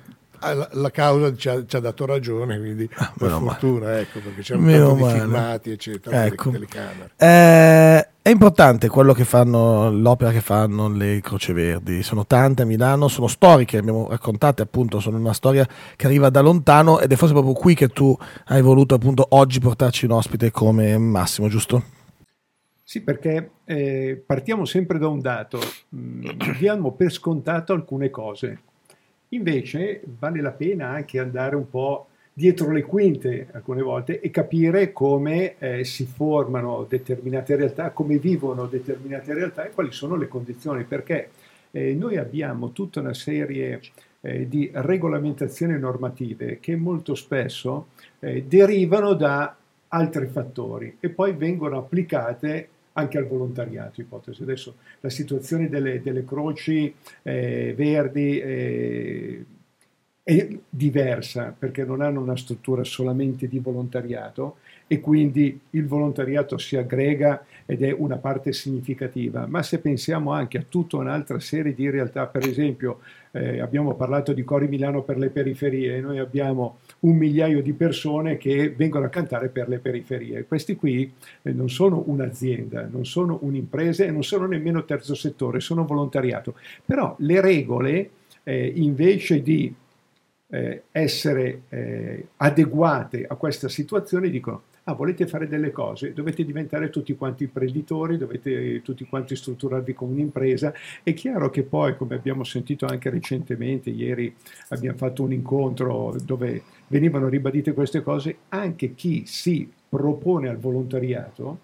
la 0.72 0.90
causa 0.90 1.34
ci 1.36 1.48
ha, 1.48 1.64
ci 1.64 1.76
ha, 1.76 1.80
dato 1.80 2.06
ragione, 2.06 2.58
quindi 2.58 2.88
ah, 2.94 3.12
per 3.16 3.30
fortuna, 3.30 3.86
male. 3.86 4.00
ecco, 4.00 4.20
perché 4.20 4.42
c'erano 4.42 4.66
meno 4.66 4.96
tanti 4.96 5.18
filmati, 5.18 5.70
eccetera, 5.70 6.24
ecco. 6.26 6.50
telecamere. 6.50 7.10
Eh, 7.16 8.08
è 8.22 8.28
importante 8.30 8.88
quello 8.88 9.12
che 9.12 9.24
fanno, 9.24 9.90
l'opera 9.90 10.30
che 10.30 10.40
fanno 10.40 10.88
le 10.88 11.20
Croce 11.20 11.52
Verdi, 11.52 12.02
sono 12.02 12.26
tante 12.26 12.62
a 12.62 12.64
Milano, 12.64 13.08
sono 13.08 13.26
storiche, 13.26 13.78
abbiamo 13.78 14.08
raccontate 14.08 14.62
appunto, 14.62 15.00
sono 15.00 15.18
una 15.18 15.32
storia 15.32 15.66
che 15.96 16.06
arriva 16.06 16.30
da 16.30 16.40
lontano 16.40 17.00
ed 17.00 17.10
è 17.10 17.16
forse 17.16 17.34
proprio 17.34 17.54
qui 17.54 17.74
che 17.74 17.88
tu 17.88 18.16
hai 18.46 18.62
voluto 18.62 18.94
appunto 18.94 19.26
oggi 19.30 19.58
portarci 19.60 20.04
un 20.04 20.12
ospite 20.12 20.50
come 20.50 20.96
Massimo, 20.98 21.48
giusto? 21.48 21.82
Sì, 22.84 23.02
perché 23.02 23.52
eh, 23.64 24.22
partiamo 24.26 24.64
sempre 24.66 24.98
da 24.98 25.08
un 25.08 25.20
dato, 25.20 25.58
mm, 25.96 26.28
diamo 26.58 26.92
per 26.92 27.10
scontato 27.10 27.72
alcune 27.72 28.10
cose, 28.10 28.60
invece 29.32 30.02
vale 30.18 30.40
la 30.40 30.50
pena 30.50 30.88
anche 30.88 31.18
andare 31.18 31.56
un 31.56 31.68
po' 31.68 32.06
dietro 32.32 32.70
le 32.70 32.82
quinte 32.82 33.48
alcune 33.52 33.82
volte 33.82 34.20
e 34.20 34.30
capire 34.30 34.92
come 34.92 35.58
eh, 35.58 35.84
si 35.84 36.06
formano 36.06 36.86
determinate 36.88 37.56
realtà, 37.56 37.90
come 37.90 38.16
vivono 38.16 38.66
determinate 38.66 39.34
realtà 39.34 39.66
e 39.66 39.70
quali 39.70 39.92
sono 39.92 40.16
le 40.16 40.28
condizioni, 40.28 40.84
perché 40.84 41.30
eh, 41.70 41.94
noi 41.94 42.16
abbiamo 42.16 42.72
tutta 42.72 43.00
una 43.00 43.14
serie 43.14 43.80
eh, 44.22 44.48
di 44.48 44.70
regolamentazioni 44.72 45.78
normative 45.78 46.58
che 46.60 46.76
molto 46.76 47.14
spesso 47.14 47.88
eh, 48.20 48.44
derivano 48.44 49.14
da 49.14 49.56
altri 49.88 50.26
fattori 50.26 50.96
e 51.00 51.10
poi 51.10 51.32
vengono 51.32 51.78
applicate 51.78 52.68
anche 52.94 53.18
al 53.18 53.26
volontariato, 53.26 54.00
ipotesi. 54.00 54.42
Adesso 54.42 54.76
la 55.00 55.10
situazione 55.10 55.68
delle, 55.68 56.00
delle 56.02 56.24
croci 56.24 56.94
eh, 57.22 57.74
verdi 57.76 58.38
eh, 58.40 59.44
è 60.22 60.48
diversa 60.68 61.54
perché 61.56 61.84
non 61.84 62.00
hanno 62.00 62.20
una 62.20 62.36
struttura 62.36 62.84
solamente 62.84 63.48
di 63.48 63.58
volontariato 63.58 64.58
e 64.86 65.00
quindi 65.00 65.58
il 65.70 65.86
volontariato 65.86 66.58
si 66.58 66.76
aggrega 66.76 67.44
ed 67.66 67.82
è 67.82 67.94
una 67.96 68.16
parte 68.16 68.52
significativa, 68.52 69.46
ma 69.46 69.62
se 69.62 69.78
pensiamo 69.78 70.32
anche 70.32 70.58
a 70.58 70.64
tutta 70.68 70.96
un'altra 70.96 71.40
serie 71.40 71.74
di 71.74 71.88
realtà, 71.88 72.26
per 72.26 72.46
esempio 72.46 73.00
eh, 73.32 73.60
abbiamo 73.60 73.94
parlato 73.94 74.32
di 74.32 74.44
Cori 74.44 74.68
Milano 74.68 75.02
per 75.02 75.16
le 75.18 75.30
periferie, 75.30 76.00
noi 76.00 76.18
abbiamo 76.18 76.78
un 77.00 77.16
migliaio 77.16 77.62
di 77.62 77.72
persone 77.72 78.36
che 78.36 78.70
vengono 78.76 79.06
a 79.06 79.08
cantare 79.08 79.48
per 79.48 79.68
le 79.68 79.78
periferie. 79.78 80.44
Questi 80.44 80.76
qui 80.76 81.10
eh, 81.42 81.52
non 81.52 81.70
sono 81.70 82.02
un'azienda, 82.06 82.88
non 82.90 83.06
sono 83.06 83.38
un'impresa 83.42 84.04
e 84.04 84.10
non 84.10 84.22
sono 84.22 84.46
nemmeno 84.46 84.84
terzo 84.84 85.14
settore, 85.14 85.60
sono 85.60 85.84
volontariato. 85.84 86.54
Però 86.84 87.14
le 87.20 87.40
regole, 87.40 88.10
eh, 88.42 88.72
invece 88.74 89.42
di 89.42 89.74
eh, 90.48 90.82
essere 90.92 91.62
eh, 91.70 92.26
adeguate 92.36 93.24
a 93.26 93.34
questa 93.36 93.68
situazione, 93.68 94.28
dicono 94.28 94.62
ah, 94.84 94.94
volete 94.94 95.26
fare 95.26 95.46
delle 95.46 95.70
cose, 95.70 96.12
dovete 96.12 96.44
diventare 96.44 96.90
tutti 96.90 97.14
quanti 97.14 97.44
imprenditori, 97.44 98.16
dovete 98.16 98.82
tutti 98.82 99.04
quanti 99.06 99.36
strutturarvi 99.36 99.94
come 99.94 100.12
un'impresa. 100.12 100.72
È 101.02 101.12
chiaro 101.14 101.50
che 101.50 101.62
poi, 101.62 101.96
come 101.96 102.14
abbiamo 102.14 102.44
sentito 102.44 102.86
anche 102.86 103.10
recentemente, 103.10 103.90
ieri 103.90 104.34
abbiamo 104.68 104.96
fatto 104.96 105.22
un 105.22 105.32
incontro 105.32 106.16
dove 106.24 106.62
venivano 106.88 107.28
ribadite 107.28 107.74
queste 107.74 108.02
cose, 108.02 108.36
anche 108.48 108.94
chi 108.94 109.24
si 109.26 109.70
propone 109.88 110.48
al 110.48 110.58
volontariato 110.58 111.58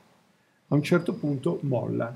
a 0.69 0.75
un 0.75 0.83
certo 0.83 1.15
punto 1.15 1.59
molla, 1.63 2.15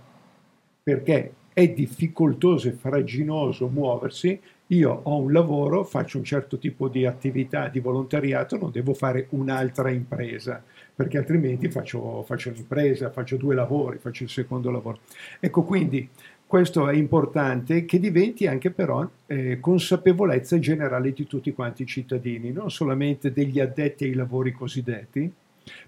perché 0.83 1.33
è 1.53 1.69
difficoltoso 1.69 2.69
e 2.69 2.73
faraginoso 2.73 3.69
muoversi 3.69 4.41
io 4.73 5.01
ho 5.03 5.19
un 5.19 5.33
lavoro, 5.33 5.85
faccio 5.85 6.19
un 6.19 6.25
certo 6.25 6.59
tipo 6.59 6.89
di 6.89 7.05
attività 7.05 7.69
di 7.69 7.81
volontariato, 7.81 8.57
non 8.57 8.71
devo 8.71 8.95
fare 8.95 9.27
un'altra 9.31 9.91
impresa, 9.91 10.63
perché 10.95 11.19
altrimenti 11.19 11.69
faccio, 11.69 12.23
faccio 12.23 12.51
un'impresa, 12.51 13.11
faccio 13.11 13.37
due 13.37 13.55
lavori, 13.55 13.99
faccio 13.99 14.23
il 14.23 14.31
secondo 14.31 14.71
lavoro. 14.71 15.01
Ecco, 15.41 15.63
quindi 15.63 16.09
questo 16.47 16.89
è 16.89 16.95
importante 16.95 17.85
che 17.85 17.99
diventi 17.99 18.47
anche 18.47 18.71
però 18.71 19.09
eh, 19.27 19.59
consapevolezza 19.61 20.59
generale 20.59 21.13
di 21.13 21.27
tutti 21.27 21.53
quanti 21.53 21.83
i 21.83 21.87
cittadini, 21.87 22.51
non 22.51 22.71
solamente 22.71 23.33
degli 23.33 23.61
addetti 23.61 24.05
ai 24.05 24.15
lavori 24.15 24.53
cosiddetti, 24.53 25.31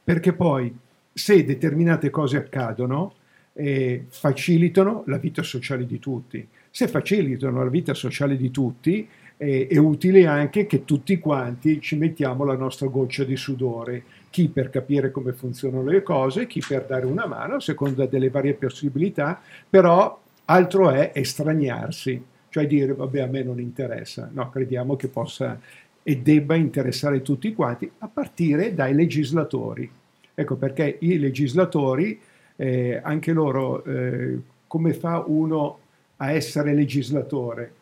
perché 0.02 0.32
poi 0.34 0.74
se 1.12 1.44
determinate 1.44 2.10
cose 2.10 2.36
accadono, 2.36 3.14
eh, 3.54 4.04
facilitano 4.08 5.04
la 5.06 5.16
vita 5.16 5.42
sociale 5.42 5.86
di 5.86 5.98
tutti 5.98 6.46
se 6.76 6.88
facilitano 6.88 7.62
la 7.62 7.70
vita 7.70 7.94
sociale 7.94 8.36
di 8.36 8.50
tutti, 8.50 9.08
eh, 9.36 9.68
è 9.68 9.76
utile 9.76 10.26
anche 10.26 10.66
che 10.66 10.84
tutti 10.84 11.20
quanti 11.20 11.80
ci 11.80 11.94
mettiamo 11.94 12.42
la 12.42 12.56
nostra 12.56 12.88
goccia 12.88 13.22
di 13.22 13.36
sudore, 13.36 14.02
chi 14.28 14.48
per 14.48 14.70
capire 14.70 15.12
come 15.12 15.34
funzionano 15.34 15.84
le 15.84 16.02
cose, 16.02 16.48
chi 16.48 16.60
per 16.66 16.84
dare 16.86 17.06
una 17.06 17.26
mano, 17.26 17.54
a 17.54 17.60
seconda 17.60 18.06
delle 18.06 18.28
varie 18.28 18.54
possibilità, 18.54 19.40
però 19.70 20.20
altro 20.46 20.90
è 20.90 21.12
estraniarsi, 21.14 22.20
cioè 22.48 22.66
dire 22.66 22.92
vabbè 22.92 23.20
a 23.20 23.26
me 23.26 23.44
non 23.44 23.60
interessa, 23.60 24.28
no, 24.32 24.50
crediamo 24.50 24.96
che 24.96 25.06
possa 25.06 25.60
e 26.02 26.18
debba 26.18 26.56
interessare 26.56 27.22
tutti 27.22 27.52
quanti, 27.54 27.88
a 27.98 28.08
partire 28.08 28.74
dai 28.74 28.94
legislatori. 28.94 29.88
Ecco 30.34 30.56
perché 30.56 30.96
i 31.02 31.20
legislatori, 31.20 32.18
eh, 32.56 33.00
anche 33.00 33.32
loro, 33.32 33.84
eh, 33.84 34.38
come 34.66 34.92
fa 34.92 35.22
uno 35.24 35.78
a 36.24 36.32
essere 36.32 36.74
legislatore. 36.74 37.72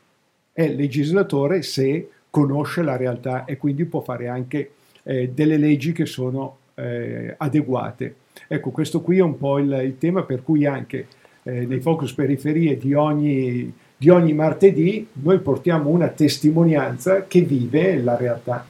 È 0.53 0.67
legislatore 0.69 1.63
se 1.63 2.09
conosce 2.29 2.83
la 2.83 2.97
realtà 2.97 3.45
e 3.45 3.57
quindi 3.57 3.85
può 3.85 4.01
fare 4.01 4.29
anche 4.29 4.73
eh, 5.03 5.31
delle 5.35 5.57
leggi 5.57 5.93
che 5.93 6.07
sono 6.07 6.59
eh, 6.75 7.35
adeguate. 7.37 8.15
Ecco, 8.49 8.71
questo 8.71 9.01
qui 9.01 9.19
è 9.19 9.23
un 9.23 9.39
po' 9.39 9.59
il, 9.59 9.71
il 9.85 9.99
tema 9.99 10.23
per 10.23 10.43
cui 10.43 10.67
anche 10.67 11.07
eh, 11.43 11.67
nei 11.67 11.81
focus 11.81 12.13
periferie 12.13 12.77
di 12.77 12.95
ogni, 12.95 13.73
di 13.97 14.09
ogni 14.09 14.33
martedì 14.33 15.07
noi 15.13 15.39
portiamo 15.41 15.91
una 15.91 16.09
testimonianza 16.09 17.27
che 17.27 17.43
vive 17.43 18.03
la 18.03 18.17
realtà. 18.17 18.67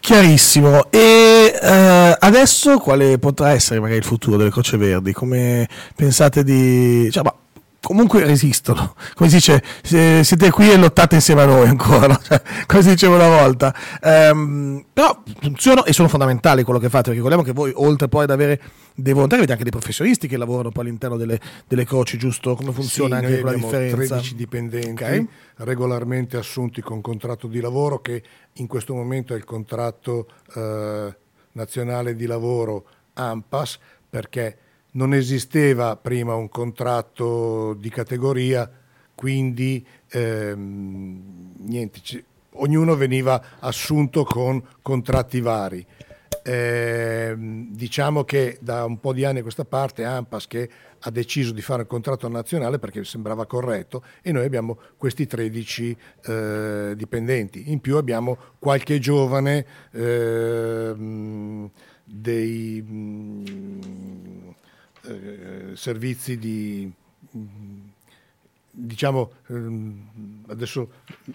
Chiarissimo. 0.00 0.90
E 0.90 1.52
eh, 1.60 2.16
adesso 2.18 2.78
quale 2.78 3.18
potrà 3.18 3.50
essere 3.50 3.80
magari 3.80 3.98
il 3.98 4.04
futuro 4.04 4.36
delle 4.36 4.50
Croce 4.50 4.76
Verdi? 4.76 5.12
Come 5.12 5.68
pensate 5.94 6.42
di... 6.42 7.08
Cioè, 7.10 7.22
ma 7.22 7.34
comunque 7.80 8.24
resistono. 8.24 8.94
Come 9.14 9.28
si 9.28 9.36
dice, 9.36 9.62
siete 9.82 10.50
qui 10.50 10.70
e 10.70 10.76
lottate 10.76 11.16
insieme 11.16 11.42
a 11.42 11.46
noi 11.46 11.66
ancora, 11.68 12.18
cioè, 12.22 12.40
come 12.66 12.82
si 12.82 12.90
diceva 12.90 13.16
una 13.16 13.28
volta. 13.28 13.74
Um, 14.02 14.84
però 14.92 15.22
funzionano 15.40 15.86
e 15.86 15.92
sono 15.92 16.08
fondamentali 16.08 16.62
quello 16.62 16.78
che 16.78 16.88
fate, 16.88 17.10
perché 17.10 17.16
ricordiamo 17.16 17.42
che 17.42 17.52
voi, 17.52 17.72
oltre 17.74 18.08
poi 18.08 18.24
ad 18.24 18.30
avere 18.30 18.60
dei 18.94 19.12
volontari, 19.12 19.40
avete 19.40 19.52
anche 19.52 19.64
dei 19.64 19.72
professionisti 19.72 20.28
che 20.28 20.36
lavorano 20.36 20.70
poi 20.70 20.84
all'interno 20.84 21.16
delle, 21.16 21.40
delle 21.66 21.84
croci, 21.84 22.18
giusto? 22.18 22.54
Come 22.54 22.72
funziona 22.72 23.18
sì, 23.18 23.24
anche 23.24 23.40
quella 23.40 23.56
differenza? 23.56 24.14
13 24.16 24.34
dipendenti 24.34 24.90
okay. 24.90 25.28
regolarmente 25.56 26.36
assunti 26.36 26.82
con 26.82 27.00
contratto 27.00 27.46
di 27.46 27.60
lavoro, 27.60 28.00
che 28.00 28.22
in 28.54 28.66
questo 28.66 28.94
momento 28.94 29.32
è 29.32 29.36
il 29.36 29.44
contratto 29.44 30.28
eh, 30.54 31.16
nazionale 31.52 32.14
di 32.14 32.26
lavoro 32.26 32.84
AMPAS, 33.14 33.78
perché 34.08 34.56
non 34.92 35.14
esisteva 35.14 35.96
prima 35.96 36.34
un 36.34 36.48
contratto 36.48 37.74
di 37.74 37.88
categoria, 37.90 38.70
quindi 39.14 39.86
ehm, 40.08 41.52
niente, 41.58 42.00
c- 42.00 42.24
ognuno 42.54 42.96
veniva 42.96 43.58
assunto 43.60 44.24
con 44.24 44.62
contratti 44.82 45.40
vari. 45.40 45.86
Eh, 46.42 47.34
diciamo 47.36 48.24
che 48.24 48.56
da 48.62 48.86
un 48.86 48.98
po' 48.98 49.12
di 49.12 49.24
anni 49.24 49.40
a 49.40 49.42
questa 49.42 49.66
parte 49.66 50.04
AMPAS 50.04 50.46
che 50.46 50.70
ha 51.00 51.10
deciso 51.10 51.52
di 51.52 51.60
fare 51.60 51.82
il 51.82 51.88
contratto 51.88 52.28
nazionale 52.28 52.78
perché 52.78 53.04
sembrava 53.04 53.46
corretto 53.46 54.02
e 54.22 54.32
noi 54.32 54.44
abbiamo 54.44 54.78
questi 54.96 55.26
13 55.26 55.96
eh, 56.24 56.92
dipendenti. 56.96 57.70
In 57.70 57.80
più 57.80 57.96
abbiamo 57.96 58.38
qualche 58.58 58.98
giovane 58.98 59.66
eh, 59.92 60.94
dei... 62.04 62.84
Eh, 65.02 65.76
servizi 65.76 66.36
di 66.36 66.92
diciamo 68.70 69.32
ehm, 69.48 70.44
adesso 70.48 70.90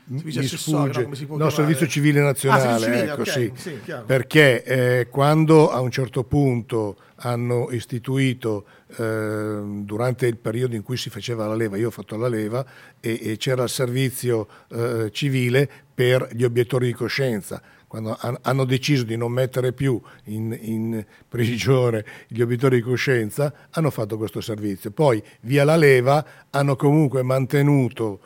mi 0.05 0.31
sfugge 0.31 1.07
no, 1.27 1.37
no 1.37 1.49
servizio 1.49 1.85
civile 1.87 2.21
nazionale 2.21 2.63
ah, 2.63 2.79
civile, 2.79 3.03
ecco, 3.03 3.21
okay. 3.21 3.51
sì. 3.55 3.79
Sì, 3.83 3.93
perché 4.05 4.63
eh, 4.63 5.07
quando 5.09 5.69
a 5.69 5.79
un 5.81 5.91
certo 5.91 6.23
punto 6.23 6.95
hanno 7.17 7.69
istituito 7.71 8.65
eh, 8.97 9.61
durante 9.81 10.27
il 10.27 10.37
periodo 10.37 10.75
in 10.75 10.83
cui 10.83 10.97
si 10.97 11.09
faceva 11.09 11.45
la 11.45 11.55
leva 11.55 11.75
io 11.77 11.87
ho 11.87 11.91
fatto 11.91 12.15
la 12.15 12.29
leva 12.29 12.65
e, 12.99 13.19
e 13.21 13.37
c'era 13.37 13.63
il 13.63 13.69
servizio 13.69 14.47
eh, 14.69 15.09
civile 15.11 15.69
per 15.93 16.29
gli 16.31 16.43
obiettori 16.43 16.87
di 16.87 16.93
coscienza 16.93 17.61
quando 17.95 18.17
hanno 18.41 18.65
deciso 18.65 19.03
di 19.03 19.15
non 19.15 19.31
mettere 19.31 19.71
più 19.71 20.01
in, 20.25 20.57
in, 20.59 21.05
prigione 21.29 22.03
gli 22.27 22.41
obiettori 22.41 22.77
di 22.77 22.81
coscienza, 22.81 23.53
hanno 23.69 23.89
fatto 23.89 24.17
questo 24.17 24.41
servizio. 24.41 24.91
Poi, 24.91 25.23
via 25.41 25.63
la 25.63 25.77
leva, 25.77 26.25
hanno 26.49 26.75
comunque 26.75 27.23
mantenuto 27.23 28.19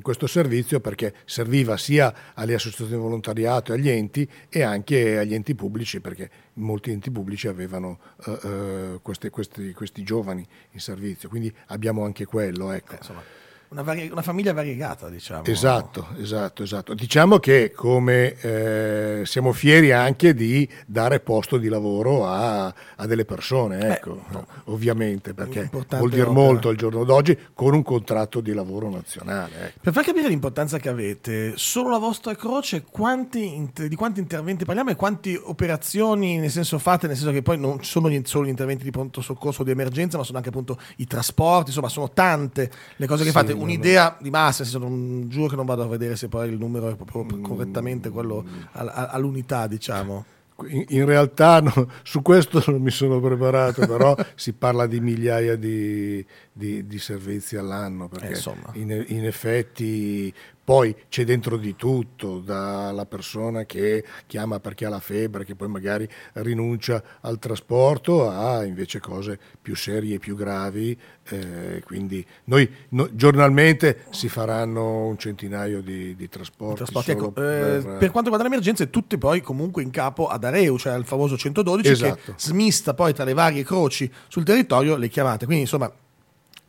questo 0.00 0.26
servizio 0.26 0.80
perché 0.80 1.14
serviva 1.24 1.76
sia 1.76 2.12
alle 2.34 2.54
associazioni 2.54 2.92
di 2.92 2.98
volontariato 2.98 3.72
e 3.72 3.76
agli 3.76 3.88
enti 3.88 4.28
e 4.48 4.62
anche 4.62 5.18
agli 5.18 5.34
enti 5.34 5.54
pubblici, 5.54 6.00
perché 6.00 6.28
molti 6.54 6.90
enti 6.90 7.10
pubblici 7.12 7.46
avevano 7.46 7.98
uh, 8.24 8.30
uh, 8.30 9.02
questi, 9.02 9.30
questi, 9.30 9.72
questi, 9.72 10.02
giovani 10.02 10.44
in 10.72 10.80
servizio. 10.80 11.28
Quindi 11.28 11.52
abbiamo 11.66 12.04
anche 12.04 12.24
quello. 12.24 12.72
Ecco. 12.72 12.94
Eh, 12.94 13.40
una, 13.72 13.82
vari- 13.82 14.10
una, 14.10 14.22
famiglia 14.22 14.52
variegata, 14.52 15.08
diciamo. 15.08 15.44
Esatto, 15.44 16.08
esatto, 16.18 16.62
esatto. 16.62 16.94
Diciamo 16.94 17.38
che 17.38 17.72
come 17.74 18.34
eh, 18.40 19.22
siamo 19.24 19.52
fieri 19.52 19.92
anche 19.92 20.34
di 20.34 20.68
dare 20.86 21.20
posto 21.20 21.56
di 21.56 21.68
lavoro 21.68 22.26
a, 22.26 22.66
a 22.66 23.06
delle 23.06 23.24
persone, 23.24 23.94
ecco, 23.94 24.16
eh, 24.28 24.32
no. 24.32 24.46
ovviamente, 24.64 25.32
perché 25.32 25.70
vuol 25.70 26.10
dire 26.10 26.26
molto 26.26 26.68
al 26.68 26.76
giorno 26.76 27.04
d'oggi 27.04 27.36
con 27.54 27.72
un 27.72 27.82
contratto 27.82 28.40
di 28.40 28.52
lavoro 28.52 28.90
nazionale. 28.90 29.68
Ecco. 29.68 29.78
Per 29.80 29.92
far 29.92 30.04
capire 30.04 30.28
l'importanza 30.28 30.78
che 30.78 30.90
avete, 30.90 31.54
solo 31.56 31.88
la 31.88 31.98
vostra 31.98 32.34
croce, 32.36 32.84
quanti, 32.90 33.70
di 33.74 33.96
quanti 33.96 34.20
interventi 34.20 34.64
parliamo 34.66 34.90
e 34.90 34.96
quante 34.96 35.40
operazioni, 35.42 36.36
nel 36.36 36.50
senso 36.50 36.78
fate, 36.78 37.06
nel 37.06 37.16
senso 37.16 37.32
che 37.32 37.40
poi 37.42 37.58
non 37.58 37.82
sono 37.82 38.02
solo 38.32 38.46
gli 38.46 38.48
interventi 38.48 38.84
di 38.84 38.90
pronto 38.90 39.20
soccorso 39.20 39.62
o 39.62 39.64
di 39.64 39.70
emergenza, 39.70 40.16
ma 40.16 40.24
sono 40.24 40.38
anche 40.38 40.48
appunto 40.50 40.78
i 40.96 41.06
trasporti, 41.06 41.68
insomma 41.68 41.88
sono 41.88 42.10
tante 42.10 42.70
le 42.96 43.06
cose 43.06 43.22
che 43.22 43.30
sì, 43.30 43.34
fate. 43.34 43.52
Un'idea 43.62 44.16
di 44.20 44.30
massa, 44.30 44.78
non, 44.78 45.26
giuro 45.28 45.48
che 45.48 45.56
non 45.56 45.66
vado 45.66 45.82
a 45.82 45.86
vedere 45.86 46.16
se 46.16 46.28
poi 46.28 46.48
il 46.48 46.58
numero 46.58 46.88
è 46.90 46.96
proprio 46.96 47.38
mm. 47.38 47.42
correttamente 47.42 48.10
quello 48.10 48.44
all'unità, 48.72 49.66
diciamo. 49.66 50.24
In, 50.68 50.84
in 50.88 51.06
realtà 51.06 51.60
no, 51.60 51.90
su 52.02 52.22
questo 52.22 52.62
non 52.66 52.80
mi 52.80 52.90
sono 52.90 53.20
preparato, 53.20 53.86
però 53.86 54.14
si 54.36 54.52
parla 54.52 54.86
di 54.86 55.00
migliaia 55.00 55.56
di, 55.56 56.24
di, 56.52 56.86
di 56.86 56.98
servizi 56.98 57.56
all'anno, 57.56 58.08
perché 58.08 58.34
eh, 58.34 58.78
in, 58.78 59.04
in, 59.08 59.24
effetti 59.24 60.32
poi 60.64 60.94
c'è 61.08 61.24
dentro 61.24 61.56
di 61.56 61.74
tutto, 61.74 62.38
dalla 62.38 63.04
persona 63.06 63.64
che 63.64 64.04
chiama 64.26 64.60
perché 64.60 64.86
ha 64.86 64.88
la 64.88 65.00
febbre, 65.00 65.44
che 65.44 65.56
poi 65.56 65.68
magari 65.68 66.08
rinuncia 66.34 67.02
al 67.22 67.38
trasporto, 67.38 68.30
a 68.30 68.64
invece 68.64 69.00
cose 69.00 69.38
più 69.60 69.74
serie 69.74 70.16
e 70.16 70.18
più 70.18 70.36
gravi. 70.36 70.96
Eh, 71.28 71.82
quindi 71.84 72.24
noi 72.44 72.68
no, 72.90 73.08
giornalmente 73.12 74.04
si 74.10 74.28
faranno 74.28 75.06
un 75.06 75.18
centinaio 75.18 75.80
di, 75.82 76.14
di 76.14 76.28
trasporti. 76.28 76.76
trasporti 76.76 77.10
ecco, 77.10 77.28
eh, 77.28 77.32
per... 77.32 77.82
per... 77.98 78.10
quanto 78.10 78.30
riguarda 78.30 78.42
le 78.42 78.54
emergenze, 78.54 78.90
tutte 78.90 79.18
poi 79.18 79.40
comunque 79.40 79.82
in 79.82 79.90
capo 79.90 80.28
ad 80.28 80.44
Areu, 80.44 80.78
cioè 80.78 80.92
al 80.92 81.04
famoso 81.04 81.36
112 81.36 81.90
esatto. 81.90 82.14
che 82.24 82.32
smista 82.36 82.94
poi 82.94 83.12
tra 83.12 83.24
le 83.24 83.34
varie 83.34 83.64
croci 83.64 84.10
sul 84.28 84.44
territorio 84.44 84.96
le 84.96 85.08
chiamate. 85.08 85.44
Quindi 85.44 85.62
insomma 85.62 85.92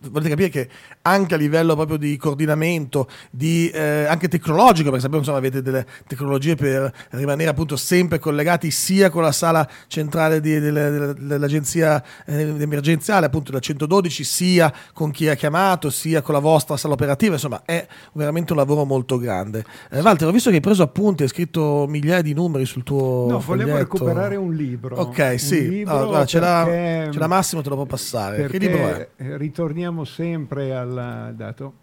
volete 0.10 0.30
capire 0.30 0.50
che 0.50 0.70
anche 1.04 1.34
a 1.34 1.38
livello 1.38 1.76
proprio 1.76 1.98
di 1.98 2.18
coordinamento, 2.18 3.08
di, 3.30 3.70
eh, 3.70 4.06
anche 4.06 4.28
tecnologico, 4.28 4.86
perché 4.90 5.02
sappiamo 5.02 5.20
insomma 5.20 5.38
avete 5.38 5.62
delle 5.62 5.86
tecnologie 6.08 6.56
per 6.56 6.92
rimanere 7.12 7.50
appunto 7.50 7.76
sempre 7.76 8.20
collegati 8.20 8.72
sia 8.72 9.10
con 9.10 9.22
la 9.22 9.32
sala 9.32 9.68
centrale 9.88 10.40
di, 10.40 10.60
delle, 10.60 11.14
dell'agenzia 11.18 12.04
eh, 12.26 12.56
emergenziale, 12.60 13.26
appunto 13.26 13.52
da 13.52 13.60
112, 13.60 14.24
sia 14.24 14.74
con 14.94 15.12
chi 15.12 15.30
ha 15.30 15.36
chiamato, 15.36 15.90
sia 15.90 16.22
con 16.22 16.34
la 16.34 16.40
vostra 16.40 16.78
sala 16.78 16.94
operativa, 16.94 17.34
insomma 17.34 17.62
è 17.66 17.86
veramente 18.14 18.54
un 18.54 18.60
lavoro 18.60 18.86
molto 18.86 19.18
grande. 19.18 19.64
Eh, 19.90 20.02
Walter, 20.02 20.28
ho 20.28 20.32
visto 20.32 20.50
che 20.50 20.56
hai 20.56 20.62
preso 20.62 20.84
appunti, 20.84 21.24
hai 21.24 21.30
scritto 21.30 21.86
migliaia 21.88 22.22
di 22.22 22.34
numeri 22.34 22.66
sul 22.66 22.84
tuo... 22.84 23.28
No, 23.30 23.40
foglietto. 23.40 23.70
volevo 23.70 23.78
recuperare 23.78 24.36
un 24.36 24.54
libro. 24.54 24.98
Ok, 24.98 25.40
sì, 25.40 25.70
libro 25.70 25.98
allora, 25.98 26.26
ce, 26.26 26.40
l'ha, 26.40 26.66
ce 27.12 27.20
l'ha 27.20 27.28
Massimo, 27.28 27.62
te 27.62 27.70
lo 27.70 27.76
può 27.76 27.86
passare. 27.86 28.48
Che 28.48 28.58
libro 28.58 28.88
è? 28.88 29.08
Ritorniamo 29.18 29.93
torniamo 29.94 30.04
sempre 30.04 30.76
al 30.76 31.34
dato. 31.36 31.74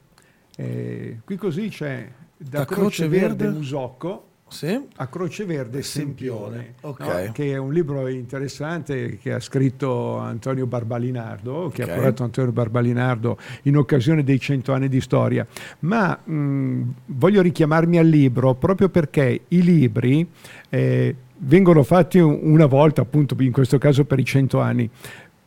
Eh, 0.57 1.21
qui 1.25 1.37
così 1.37 1.69
c'è 1.69 2.09
da, 2.37 2.59
da 2.59 2.64
Croce, 2.64 2.81
Croce 2.81 3.09
Verde, 3.09 3.45
Verde 3.45 3.59
Musocco 3.59 4.25
sì? 4.49 4.79
a 4.97 5.07
Croce 5.07 5.45
Verde 5.45 5.83
Sempione, 5.83 6.75
okay. 6.81 7.26
no? 7.26 7.33
che 7.33 7.52
è 7.52 7.57
un 7.57 7.73
libro 7.73 8.09
interessante 8.09 9.17
che 9.19 9.33
ha 9.33 9.40
scritto 9.40 10.19
Antonio 10.19 10.67
Barbalinardo, 10.67 11.55
okay. 11.55 11.87
che 11.87 11.90
ha 11.90 11.95
curato 11.95 12.25
Antonio 12.25 12.50
Barbalinardo 12.50 13.38
in 13.62 13.76
occasione 13.76 14.25
dei 14.25 14.40
cento 14.40 14.73
anni 14.73 14.88
di 14.88 15.00
storia. 15.00 15.47
Ma 15.81 16.19
mh, 16.23 16.83
voglio 17.07 17.40
richiamarmi 17.40 17.99
al 17.99 18.07
libro 18.07 18.55
proprio 18.55 18.88
perché 18.88 19.43
i 19.47 19.62
libri 19.62 20.29
eh, 20.69 21.14
vengono 21.43 21.85
fatti 21.85 22.19
una 22.19 22.67
volta, 22.67 23.02
appunto 23.02 23.35
in 23.38 23.52
questo 23.52 23.79
caso 23.79 24.05
per 24.05 24.19
i 24.19 24.25
cento 24.25 24.61
anni, 24.61 24.90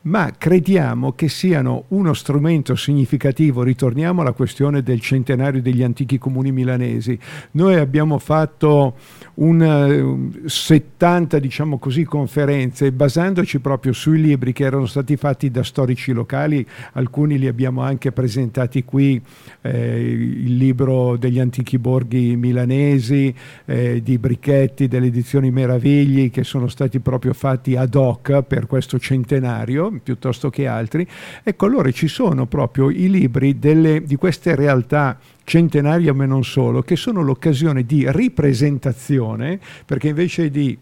ma 0.04 0.32
crediamo 0.38 1.14
che 1.14 1.30
siano 1.30 1.86
uno 1.90 2.14
strumento 2.14 2.76
significativo. 2.76 3.64
Ritorniamo 3.64 4.22
alla 4.22 4.34
questione 4.34 4.84
del 4.84 5.00
centenario 5.00 5.62
degli 5.62 5.84
antichi 5.84 6.18
comuni 6.18 6.52
milanesi. 6.52 7.18
Noi 7.52 7.76
abbiamo 7.76 8.18
fatto 8.18 8.96
un 9.36 10.32
70 10.46 11.40
diciamo 11.40 11.78
così, 11.78 12.04
conferenze 12.04 12.92
basandoci 12.92 13.60
proprio 13.60 13.94
sui 13.94 14.22
libri 14.22 14.52
che 14.52 14.66
erano 14.66 14.86
stati 14.86 15.16
fatti 15.16 15.50
da 15.50 15.64
storici 15.64 16.12
locali, 16.12 16.66
alcuni 16.94 17.40
li 17.40 17.48
abbiamo 17.48 17.82
anche 17.82 18.12
presentati 18.12 18.84
qui, 18.84 19.22
eh, 19.62 20.02
il 20.02 20.58
libro 20.58 21.16
degli 21.16 21.40
antichi 21.40 21.80
borghi 21.80 22.36
milanesi, 22.36 23.34
eh, 23.66 24.02
di 24.04 24.18
Brichetti, 24.18 24.88
delle 24.88 25.08
edizioni 25.08 25.50
Meravigli, 25.50 26.30
che 26.30 26.44
sono 26.44 26.68
stati 26.68 27.00
proprio 27.00 27.34
fatti 27.34 27.76
ad 27.76 27.96
hoc 27.96 28.42
per 28.42 28.68
questo 28.68 29.00
centenario 29.00 29.93
piuttosto 30.02 30.50
che 30.50 30.68
altri. 30.68 31.08
Ecco, 31.44 31.66
allora 31.66 31.92
ci 31.92 32.08
sono 32.08 32.46
proprio 32.46 32.90
i 32.90 33.10
libri 33.10 33.60
delle, 33.60 34.04
di 34.04 34.16
queste 34.16 34.56
realtà 34.56 35.18
centenarie 35.44 36.12
ma 36.14 36.26
non 36.26 36.44
solo, 36.44 36.82
che 36.82 36.96
sono 36.96 37.22
l'occasione 37.22 37.84
di 37.84 38.06
ripresentazione, 38.10 39.60
perché 39.86 40.10
invece 40.10 40.50
di 40.50 40.78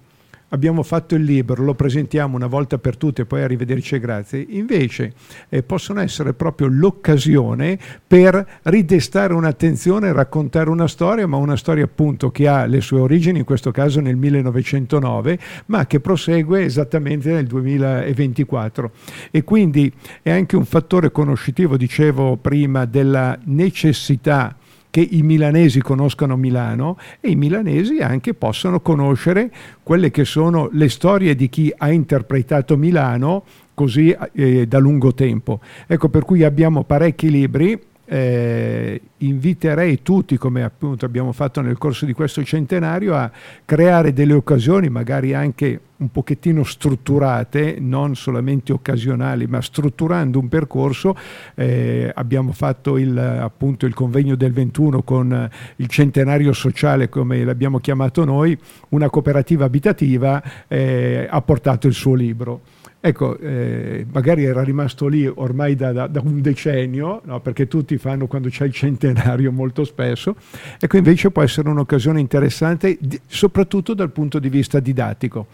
abbiamo 0.51 0.83
fatto 0.83 1.15
il 1.15 1.23
libro, 1.23 1.63
lo 1.63 1.73
presentiamo 1.73 2.35
una 2.35 2.47
volta 2.47 2.77
per 2.77 2.97
tutte 2.97 3.23
e 3.23 3.25
poi 3.25 3.41
arrivederci 3.41 3.95
e 3.95 3.99
grazie, 3.99 4.45
invece 4.49 5.13
eh, 5.49 5.63
possono 5.63 6.01
essere 6.01 6.33
proprio 6.33 6.67
l'occasione 6.67 7.77
per 8.05 8.59
ridestare 8.63 9.33
un'attenzione, 9.33 10.13
raccontare 10.13 10.69
una 10.69 10.87
storia, 10.87 11.27
ma 11.27 11.37
una 11.37 11.57
storia 11.57 11.83
appunto 11.83 12.31
che 12.31 12.47
ha 12.47 12.65
le 12.65 12.81
sue 12.81 12.99
origini, 12.99 13.39
in 13.39 13.45
questo 13.45 13.71
caso 13.71 13.99
nel 13.99 14.15
1909, 14.15 15.39
ma 15.67 15.85
che 15.87 15.99
prosegue 15.99 16.63
esattamente 16.63 17.31
nel 17.31 17.47
2024. 17.47 18.91
E 19.31 19.43
quindi 19.43 19.91
è 20.21 20.31
anche 20.31 20.55
un 20.55 20.65
fattore 20.65 21.11
conoscitivo, 21.11 21.77
dicevo 21.77 22.37
prima, 22.37 22.85
della 22.85 23.37
necessità 23.45 24.55
che 24.91 25.07
i 25.09 25.23
milanesi 25.23 25.81
conoscano 25.81 26.37
Milano 26.37 26.97
e 27.19 27.31
i 27.31 27.35
milanesi 27.35 27.97
anche 27.99 28.35
possano 28.35 28.81
conoscere 28.81 29.51
quelle 29.81 30.11
che 30.11 30.25
sono 30.25 30.69
le 30.73 30.89
storie 30.89 31.33
di 31.35 31.49
chi 31.49 31.73
ha 31.75 31.91
interpretato 31.91 32.77
Milano 32.77 33.43
così 33.73 34.15
eh, 34.33 34.67
da 34.67 34.77
lungo 34.77 35.15
tempo. 35.15 35.61
Ecco 35.87 36.09
per 36.09 36.23
cui 36.23 36.43
abbiamo 36.43 36.83
parecchi 36.83 37.31
libri 37.31 37.79
eh, 38.13 39.01
inviterei 39.19 40.01
tutti, 40.01 40.37
come 40.37 40.63
appunto 40.63 41.05
abbiamo 41.05 41.31
fatto 41.31 41.61
nel 41.61 41.77
corso 41.77 42.05
di 42.05 42.11
questo 42.11 42.43
centenario, 42.43 43.15
a 43.15 43.31
creare 43.63 44.11
delle 44.11 44.33
occasioni, 44.33 44.89
magari 44.89 45.33
anche 45.33 45.79
un 45.95 46.11
pochettino 46.11 46.65
strutturate, 46.65 47.77
non 47.79 48.15
solamente 48.15 48.73
occasionali, 48.73 49.47
ma 49.47 49.61
strutturando 49.61 50.39
un 50.39 50.49
percorso. 50.49 51.15
Eh, 51.55 52.11
abbiamo 52.13 52.51
fatto 52.51 52.97
il, 52.97 53.17
appunto 53.17 53.85
il 53.85 53.93
convegno 53.93 54.35
del 54.35 54.51
21 54.51 55.03
con 55.03 55.49
il 55.77 55.87
centenario 55.87 56.51
sociale, 56.51 57.07
come 57.07 57.45
l'abbiamo 57.45 57.79
chiamato 57.79 58.25
noi, 58.25 58.57
una 58.89 59.09
cooperativa 59.09 59.63
abitativa 59.63 60.43
eh, 60.67 61.27
ha 61.29 61.41
portato 61.41 61.87
il 61.87 61.93
suo 61.93 62.13
libro. 62.13 62.61
Ecco, 63.03 63.35
eh, 63.39 64.05
magari 64.13 64.43
era 64.43 64.63
rimasto 64.63 65.07
lì 65.07 65.25
ormai 65.25 65.75
da, 65.75 65.91
da, 65.91 66.05
da 66.05 66.21
un 66.23 66.39
decennio, 66.39 67.21
no? 67.25 67.39
perché 67.39 67.67
tutti 67.67 67.97
fanno 67.97 68.27
quando 68.27 68.47
c'è 68.49 68.65
il 68.65 68.73
centenario 68.73 69.51
molto 69.51 69.83
spesso, 69.85 70.35
ecco 70.79 70.97
invece 70.97 71.31
può 71.31 71.41
essere 71.41 71.67
un'occasione 71.69 72.19
interessante, 72.19 72.99
di, 73.01 73.19
soprattutto 73.25 73.95
dal 73.95 74.11
punto 74.11 74.37
di 74.37 74.49
vista 74.49 74.79
didattico. 74.79 75.47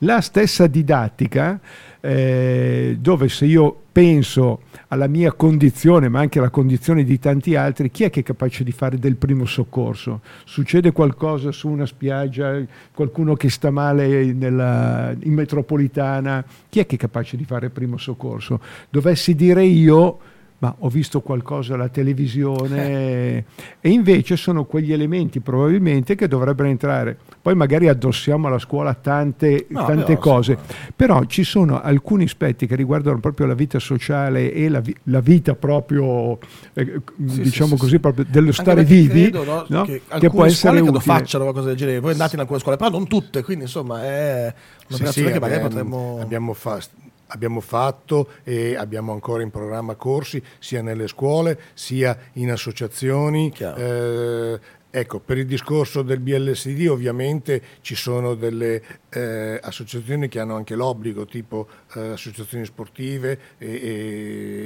La 0.00 0.20
stessa 0.20 0.66
didattica, 0.66 1.58
eh, 2.00 2.96
dove 2.98 3.28
se 3.28 3.44
io 3.44 3.76
penso 3.92 4.62
alla 4.88 5.06
mia 5.06 5.32
condizione, 5.32 6.08
ma 6.08 6.20
anche 6.20 6.38
alla 6.38 6.50
condizione 6.50 7.04
di 7.04 7.18
tanti 7.18 7.54
altri, 7.54 7.90
chi 7.90 8.04
è 8.04 8.10
che 8.10 8.20
è 8.20 8.22
capace 8.22 8.64
di 8.64 8.72
fare 8.72 8.98
del 8.98 9.16
primo 9.16 9.44
soccorso? 9.44 10.20
Succede 10.44 10.92
qualcosa 10.92 11.52
su 11.52 11.68
una 11.68 11.86
spiaggia, 11.86 12.60
qualcuno 12.94 13.34
che 13.34 13.50
sta 13.50 13.70
male 13.70 14.32
nella, 14.32 15.14
in 15.20 15.34
metropolitana, 15.34 16.44
chi 16.68 16.80
è 16.80 16.86
che 16.86 16.96
è 16.96 16.98
capace 16.98 17.36
di 17.36 17.44
fare 17.44 17.66
il 17.66 17.72
primo 17.72 17.98
soccorso? 17.98 18.60
Dovessi 18.88 19.34
dire 19.34 19.64
io 19.64 20.18
ma 20.60 20.74
ho 20.78 20.88
visto 20.88 21.22
qualcosa 21.22 21.74
alla 21.74 21.88
televisione 21.88 22.88
eh. 22.92 23.44
e 23.80 23.88
invece 23.88 24.36
sono 24.36 24.64
quegli 24.64 24.92
elementi 24.92 25.40
probabilmente 25.40 26.14
che 26.14 26.28
dovrebbero 26.28 26.68
entrare. 26.68 27.16
Poi 27.40 27.54
magari 27.54 27.88
addossiamo 27.88 28.46
alla 28.46 28.58
scuola 28.58 28.92
tante, 28.92 29.66
no, 29.70 29.86
tante 29.86 30.04
però, 30.04 30.18
cose, 30.18 30.52
insomma. 30.52 30.92
però 30.94 31.24
ci 31.24 31.44
sono 31.44 31.80
alcuni 31.80 32.24
aspetti 32.24 32.66
che 32.66 32.74
riguardano 32.74 33.18
proprio 33.20 33.46
la 33.46 33.54
vita 33.54 33.78
sociale 33.78 34.52
e 34.52 34.68
la, 34.68 34.80
vi- 34.80 34.94
la 35.04 35.20
vita 35.20 35.54
proprio, 35.54 36.38
eh, 36.74 37.00
sì, 37.26 37.40
diciamo 37.40 37.74
sì, 37.74 37.76
così, 37.76 37.90
sì. 37.92 37.98
proprio 37.98 38.26
dello 38.28 38.52
stare 38.52 38.84
vivi, 38.84 39.30
credo, 39.30 39.44
no? 39.44 39.64
No? 39.68 39.84
Che, 39.84 40.02
che 40.18 40.28
può 40.28 40.44
essere 40.44 40.80
utile. 40.80 41.00
facciano 41.00 41.44
qualcosa 41.44 41.68
del 41.68 41.76
genere, 41.76 42.00
voi 42.00 42.12
andate 42.12 42.34
in 42.34 42.40
alcune 42.42 42.58
scuole, 42.58 42.76
però 42.76 42.90
non 42.90 43.06
tutte, 43.06 43.42
quindi 43.42 43.64
insomma 43.64 44.04
è 44.04 44.54
un'operazione 44.88 45.32
che 45.32 45.40
magari 45.40 45.62
potremmo... 45.62 46.18
Abbiamo 46.20 46.52
fatto 46.52 47.08
abbiamo 47.30 47.60
fatto 47.60 48.28
e 48.44 48.76
abbiamo 48.76 49.12
ancora 49.12 49.42
in 49.42 49.50
programma 49.50 49.94
corsi 49.94 50.42
sia 50.58 50.82
nelle 50.82 51.08
scuole 51.08 51.58
sia 51.74 52.16
in 52.34 52.50
associazioni. 52.50 53.52
Eh, 53.56 54.60
Ecco, 54.92 55.20
per 55.20 55.38
il 55.38 55.46
discorso 55.46 56.02
del 56.02 56.18
BLSD 56.18 56.88
ovviamente 56.90 57.62
ci 57.80 57.94
sono 57.94 58.34
delle 58.34 58.82
eh, 59.10 59.60
associazioni 59.62 60.26
che 60.26 60.40
hanno 60.40 60.56
anche 60.56 60.74
l'obbligo, 60.74 61.26
tipo 61.26 61.68
eh, 61.94 62.08
associazioni 62.08 62.64
sportive, 62.64 63.38
e, 63.56 63.68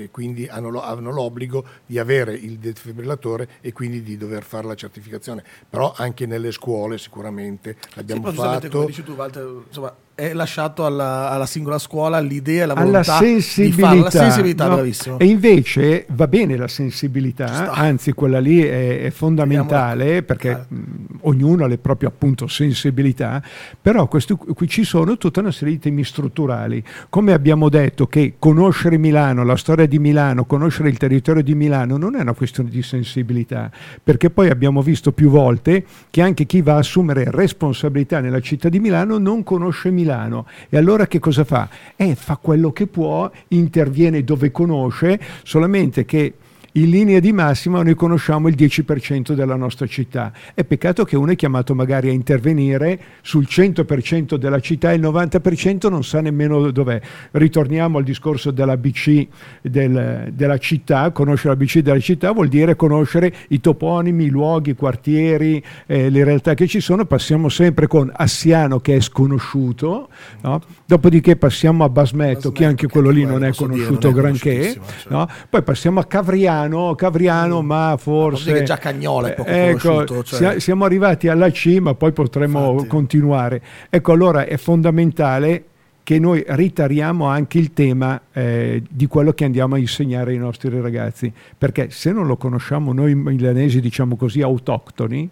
e 0.04 0.08
quindi 0.10 0.48
hanno, 0.48 0.80
hanno, 0.80 1.10
l'obbligo 1.10 1.62
di 1.84 1.98
avere 1.98 2.32
il 2.32 2.58
defibrillatore 2.58 3.48
e 3.60 3.74
quindi 3.74 4.02
di 4.02 4.16
dover 4.16 4.44
fare 4.44 4.66
la 4.66 4.74
certificazione. 4.74 5.44
Però 5.68 5.92
anche 5.94 6.24
nelle 6.24 6.52
scuole 6.52 6.96
sicuramente 6.96 7.76
l'abbiamo 7.92 8.30
sì, 8.30 8.36
fatto. 8.36 8.68
Come 8.70 8.86
dici 8.86 9.02
tu, 9.02 9.12
Walter, 9.12 9.62
insomma, 9.66 9.94
è 10.16 10.32
lasciato 10.32 10.86
alla, 10.86 11.30
alla, 11.30 11.46
singola 11.46 11.78
scuola 11.78 12.20
l'idea 12.20 12.62
e 12.62 12.66
la 12.66 12.74
volontà 12.74 13.16
alla 13.16 13.18
sensibilità, 13.18 13.90
di 13.90 14.00
farla. 14.00 14.10
sensibilità 14.10 14.68
no, 14.68 14.74
bravissimo. 14.74 15.18
E 15.18 15.24
invece 15.24 16.06
va 16.10 16.28
bene 16.28 16.56
la 16.56 16.68
sensibilità, 16.68 17.72
anzi 17.72 18.12
quella 18.12 18.38
lì 18.38 18.62
è, 18.62 19.02
è 19.02 19.10
fondamentale 19.10 20.22
perché 20.22 20.50
eh. 20.50 20.74
mh, 20.74 20.84
ognuno 21.22 21.64
ha 21.64 21.66
le 21.66 21.78
proprie 21.78 22.08
appunto 22.08 22.46
sensibilità, 22.46 23.42
però 23.80 24.06
questo, 24.06 24.36
qui 24.36 24.68
ci 24.68 24.84
sono 24.84 25.16
tutta 25.16 25.40
una 25.40 25.50
serie 25.50 25.74
di 25.74 25.80
temi 25.80 26.04
strutturali. 26.04 26.82
Come 27.08 27.32
abbiamo 27.32 27.68
detto 27.68 28.06
che 28.06 28.34
conoscere 28.38 28.96
Milano, 28.98 29.42
la 29.42 29.56
storia 29.56 29.86
di 29.86 29.98
Milano, 29.98 30.44
conoscere 30.44 30.90
il 30.90 30.96
territorio 30.96 31.42
di 31.42 31.56
Milano 31.56 31.96
non 31.96 32.14
è 32.14 32.20
una 32.20 32.34
questione 32.34 32.70
di 32.70 32.82
sensibilità, 32.82 33.68
perché 34.02 34.30
poi 34.30 34.48
abbiamo 34.48 34.80
visto 34.80 35.10
più 35.10 35.28
volte 35.28 35.84
che 36.10 36.22
anche 36.22 36.46
chi 36.46 36.62
va 36.62 36.74
a 36.74 36.78
assumere 36.78 37.32
responsabilità 37.32 38.20
nella 38.20 38.40
città 38.40 38.68
di 38.68 38.78
Milano 38.78 39.18
non 39.18 39.42
conosce 39.42 39.90
Milano 39.90 40.02
Milano. 40.04 40.46
E 40.68 40.76
allora 40.76 41.06
che 41.06 41.18
cosa 41.18 41.44
fa? 41.44 41.68
Eh, 41.96 42.14
fa 42.14 42.36
quello 42.36 42.72
che 42.72 42.86
può, 42.86 43.30
interviene 43.48 44.22
dove 44.22 44.50
conosce, 44.50 45.18
solamente 45.42 46.04
che 46.04 46.34
in 46.76 46.90
linea 46.90 47.20
di 47.20 47.32
massima 47.32 47.82
noi 47.82 47.94
conosciamo 47.94 48.48
il 48.48 48.56
10% 48.56 49.32
della 49.34 49.54
nostra 49.54 49.86
città. 49.86 50.32
È 50.54 50.64
peccato 50.64 51.04
che 51.04 51.16
uno 51.16 51.30
è 51.30 51.36
chiamato 51.36 51.72
magari 51.72 52.08
a 52.08 52.12
intervenire 52.12 52.98
sul 53.22 53.46
100% 53.48 54.34
della 54.34 54.58
città 54.58 54.90
e 54.90 54.96
il 54.96 55.00
90% 55.00 55.88
non 55.88 56.02
sa 56.02 56.20
nemmeno 56.20 56.72
dov'è. 56.72 57.00
Ritorniamo 57.30 57.98
al 57.98 58.02
discorso 58.02 58.50
dell'ABC 58.50 59.26
del, 59.62 60.32
della 60.32 60.58
città, 60.58 61.12
conoscere 61.12 61.54
l'ABC 61.54 61.78
della 61.78 62.00
città 62.00 62.32
vuol 62.32 62.48
dire 62.48 62.74
conoscere 62.74 63.32
i 63.48 63.60
toponimi, 63.60 64.24
i 64.24 64.30
luoghi, 64.30 64.70
i 64.70 64.74
quartieri, 64.74 65.62
eh, 65.86 66.10
le 66.10 66.24
realtà 66.24 66.54
che 66.54 66.66
ci 66.66 66.80
sono. 66.80 67.04
Passiamo 67.04 67.50
sempre 67.50 67.86
con 67.86 68.10
Assiano 68.12 68.80
che 68.80 68.96
è 68.96 69.00
sconosciuto, 69.00 70.08
no? 70.40 70.60
dopodiché 70.86 71.36
passiamo 71.36 71.84
a 71.84 71.88
Basmetto, 71.88 72.32
Basmetto 72.32 72.52
che 72.52 72.64
anche 72.64 72.88
quello 72.88 73.10
lì 73.10 73.24
non 73.24 73.44
è 73.44 73.52
conosciuto 73.54 74.08
dire, 74.08 74.20
granché, 74.20 74.72
cioè. 74.72 75.12
no? 75.12 75.28
poi 75.48 75.62
passiamo 75.62 76.00
a 76.00 76.04
Cavriano 76.04 76.63
Cavriano, 76.64 76.94
Cavriano 76.94 77.62
mm. 77.62 77.66
ma 77.66 77.96
forse... 77.98 78.52
che 78.52 78.62
già 78.62 78.78
Cagnola 78.78 79.28
è 79.28 79.34
poco 79.34 79.48
eh, 79.48 79.68
ecco, 79.68 80.22
cioè... 80.22 80.60
siamo 80.60 80.84
arrivati 80.84 81.28
alla 81.28 81.50
cima, 81.50 81.94
poi 81.94 82.12
potremo 82.12 82.72
Infatti. 82.72 82.88
continuare. 82.88 83.62
Ecco, 83.90 84.12
allora 84.12 84.44
è 84.46 84.56
fondamentale 84.56 85.64
che 86.02 86.18
noi 86.18 86.44
ritariamo 86.46 87.26
anche 87.26 87.58
il 87.58 87.72
tema 87.72 88.20
eh, 88.32 88.82
di 88.88 89.06
quello 89.06 89.32
che 89.32 89.44
andiamo 89.44 89.74
a 89.76 89.78
insegnare 89.78 90.32
ai 90.32 90.38
nostri 90.38 90.68
ragazzi, 90.80 91.32
perché 91.56 91.88
se 91.90 92.12
non 92.12 92.26
lo 92.26 92.36
conosciamo 92.36 92.92
noi 92.92 93.14
milanesi, 93.14 93.80
diciamo 93.80 94.14
così, 94.16 94.42
autoctoni, 94.42 95.28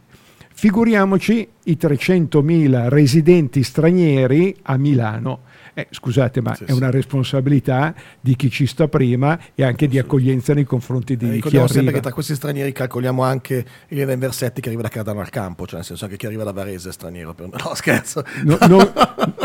figuriamoci 0.55 1.47
i 1.65 1.79
300.000 1.79 2.89
residenti 2.89 3.63
stranieri 3.63 4.57
a 4.63 4.77
Milano 4.79 5.41
eh, 5.75 5.87
scusate, 5.91 6.43
ma 6.43 6.55
sì, 6.55 6.65
è 6.65 6.73
una 6.73 6.91
responsabilità 6.91 7.95
di 8.21 8.37
chi 8.37 8.51
ci 8.51 8.67
sta 8.67 8.89
prima 8.89 9.39
e 9.55 9.65
anche 9.65 9.89
di 9.89 9.99
accoglienza 9.99 10.53
nei 10.53 10.65
confronti 10.65 11.17
di 11.17 11.39
eh, 11.39 11.41
chi 11.41 11.57
arriva. 11.57 11.67
sempre 11.67 11.93
che 11.95 12.01
tra 12.01 12.13
questi 12.13 12.35
stranieri 12.35 12.73
calcoliamo 12.73 13.23
anche 13.23 13.65
Elena 13.89 14.15
Versetti 14.17 14.61
che 14.61 14.69
arriva 14.69 14.83
da 14.83 14.91
Cardano 14.91 15.21
al 15.21 15.31
campo, 15.31 15.65
cioè 15.65 15.77
nel 15.77 15.85
senso 15.87 16.07
che 16.09 16.19
chi 16.19 16.27
arriva 16.27 16.45
da 16.45 16.53
Varese 16.53 16.91
è 16.91 16.93
straniero. 16.93 17.33
Per... 17.33 17.49
No, 17.63 17.75
scherzo. 17.75 18.25
No, 18.43 18.59
no, 18.67 18.93